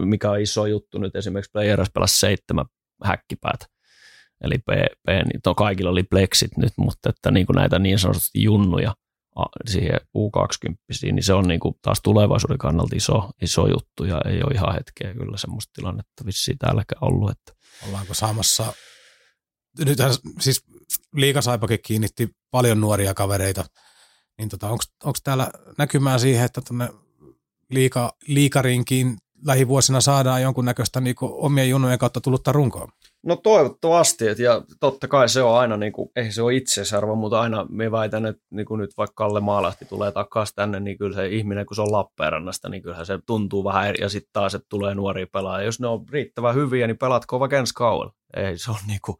[0.00, 2.66] mikä on iso juttu nyt, esimerkiksi Players pelasi seitsemän
[3.04, 3.60] häkkipäät,
[4.44, 4.68] eli P,
[5.06, 8.94] P niin to, kaikilla oli pleksit nyt, mutta että niin kuin näitä niin sanotusti junnuja
[9.66, 14.42] siihen U20, niin se on niin kuin taas tulevaisuuden kannalta iso, iso juttu ja ei
[14.42, 17.30] ole ihan hetkeä kyllä semmoista tilannetta vissiin täälläkään ollut.
[17.30, 17.52] Että.
[17.88, 18.72] Ollaanko saamassa,
[19.78, 20.64] nythän siis
[21.14, 23.64] liikasaipakin kiinnitti paljon nuoria kavereita
[24.40, 26.88] niin tota, onko täällä näkymään siihen, että tuonne
[27.70, 29.16] liika, liikarinkin
[29.46, 32.88] lähivuosina saadaan jonkunnäköistä niin omien junojen kautta tullutta runkoa?
[33.22, 37.14] No toivottavasti, et, ja totta kai se on aina, niin kuin, ei se ole itseisarvo,
[37.14, 40.98] mutta aina me väitän, että niin kuin nyt vaikka Kalle Maalahti tulee takaisin tänne, niin
[40.98, 44.30] kyllä se ihminen, kun se on Lappeenrannasta, niin kyllähän se tuntuu vähän eri, ja sitten
[44.32, 45.66] taas, että tulee nuoria pelaajia.
[45.66, 48.14] Jos ne on riittävän hyviä, niin pelatko vaikka ensi kaudella.
[48.36, 49.16] Ei, se on niin kuin,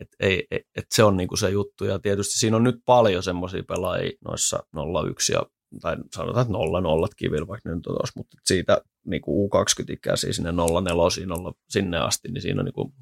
[0.00, 3.22] et, ei, et, et se on niinku se juttu ja tietysti siinä on nyt paljon
[3.22, 4.62] semmoisia pelaajia noissa
[5.10, 5.42] 01 ja
[5.80, 10.52] tai sanotaan, että 0 0 kivillä vaikka nyt on tos, mutta siitä niinku U20-ikäisiä sinne
[10.52, 12.94] 04 0 sinne asti, niin siinä on niinku,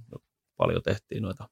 [0.57, 1.49] paljon tehtiin noita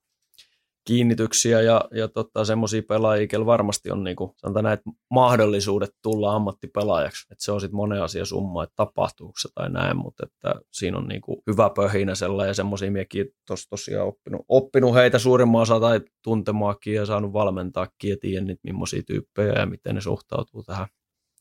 [0.85, 7.27] kiinnityksiä ja, ja tota, semmoisia pelaajia, varmasti on niinku, sanotaan näitä mahdollisuudet tulla ammattipelaajaksi.
[7.33, 10.99] Et se on sitten monen asia summa, että tapahtuuko se tai näin, mutta että siinä
[10.99, 15.81] on niinku hyvä pöhinä sellainen ja semmoisia miekin tos, tosiaan oppinut, oppinut heitä suurimman osa
[15.81, 20.87] tai tuntemaakin ja saanut valmentaakin ja tiedän niitä millaisia tyyppejä ja miten ne suhtautuu tähän,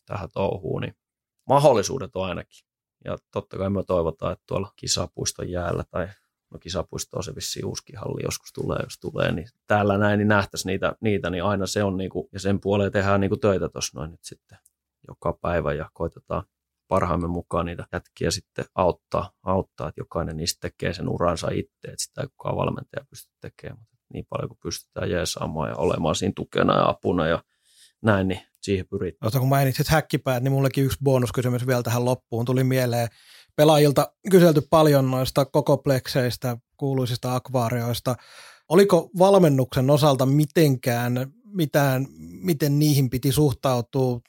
[0.05, 0.93] tähän touhuun, niin
[1.49, 2.65] mahdollisuudet on ainakin.
[3.05, 6.07] Ja totta kai me toivotaan, että tuolla kisapuiston jäällä tai
[6.51, 10.69] no kisapuisto se vissiin uusikin halli joskus tulee, jos tulee, niin täällä näin, niin nähtäisiin
[10.69, 14.11] niitä, niitä niin aina se on, niinku, ja sen puoleen tehdään niinku töitä tuossa noin
[14.11, 14.57] nyt sitten
[15.07, 16.43] joka päivä, ja koitetaan
[16.87, 22.03] parhaamme mukaan niitä jätkiä sitten auttaa, auttaa, että jokainen niistä tekee sen uransa itse, että
[22.03, 26.33] sitä ei kukaan valmentaja pysty tekemään, mutta niin paljon kuin pystytään jeesaamaan ja olemaan siinä
[26.35, 27.43] tukena ja apuna ja
[28.01, 29.19] näin, niin siihen pyritään.
[29.19, 33.07] Tuosta kun mainitsit häkkipäät, niin mullekin yksi bonuskysymys vielä tähän loppuun tuli mieleen
[33.55, 38.15] pelaajilta kyselty paljon noista kokoplekseistä, kuuluisista akvaarioista.
[38.69, 44.19] Oliko valmennuksen osalta mitenkään mitään, miten niihin piti suhtautua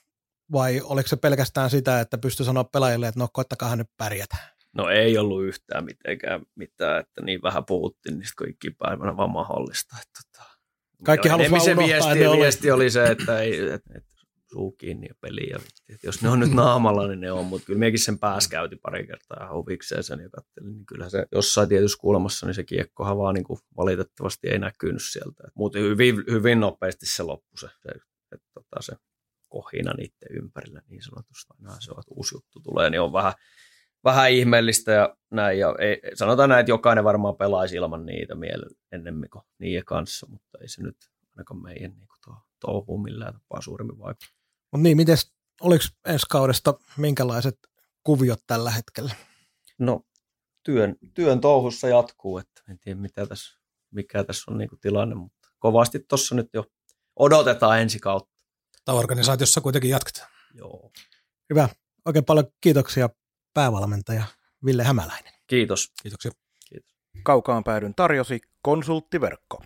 [0.51, 4.37] vai oliko se pelkästään sitä, että pystyi sanoa pelaajille, että no koittakaa nyt pärjätä?
[4.77, 9.95] No ei ollut yhtään mitenkään mitään, että niin vähän puhuttiin niistä kaikki päivänä vaan mahdollista.
[10.01, 10.49] Että, tota,
[11.03, 12.37] Kaikki halusivat unohtaa, viesti, oli...
[12.37, 14.12] viesti oli se, että, ei, että, että
[14.53, 15.59] suu kiinni ja peliä.
[15.89, 18.79] Et jos ne on nyt naamalla, niin ne on, mutta kyllä miekin sen pääs käytin
[18.79, 23.17] pari kertaa huvikseen sen ja katselin, niin kyllä se jossain tietyssä kulmassa, niin se kiekkohan
[23.17, 25.43] vaan niin kuin valitettavasti ei näkynyt sieltä.
[25.55, 27.89] Mutta hyvin, hyvin nopeasti se loppui se, se,
[28.31, 28.95] että tota, se
[29.49, 31.53] kohina niiden ympärillä niin sanotusti.
[31.59, 33.33] Aina se on, että uusi juttu tulee, niin on vähän,
[34.03, 35.59] vähän ihmeellistä ja näin.
[35.59, 40.27] Ja ei, sanotaan näin, että jokainen varmaan pelaisi ilman niitä mielellä ennemmin kuin niiden kanssa,
[40.29, 40.97] mutta ei se nyt
[41.37, 44.42] ainakaan meidän niin kuin touhuun millään tapaa suuremmin vaikuttaa.
[44.73, 45.17] Mutta niin, miten
[45.61, 47.59] oliko ensi kaudesta minkälaiset
[48.03, 49.15] kuviot tällä hetkellä?
[49.79, 50.01] No
[50.63, 53.59] työn, työn touhussa jatkuu, että en tiedä mitä tässä,
[53.91, 56.65] mikä tässä on niinku tilanne, mutta kovasti tuossa nyt jo
[57.15, 58.43] odotetaan ensi kautta.
[58.85, 60.29] Tämä organisaatiossa kuitenkin jatketaan.
[60.53, 60.91] Joo.
[61.49, 61.69] Hyvä.
[62.05, 63.09] Oikein paljon kiitoksia
[63.53, 64.23] päävalmentaja
[64.65, 65.33] Ville Hämäläinen.
[65.47, 65.91] Kiitos.
[66.01, 66.31] Kiitoksia.
[66.69, 66.95] Kiitos.
[67.23, 69.63] Kaukaan päädyn tarjosi konsulttiverkko.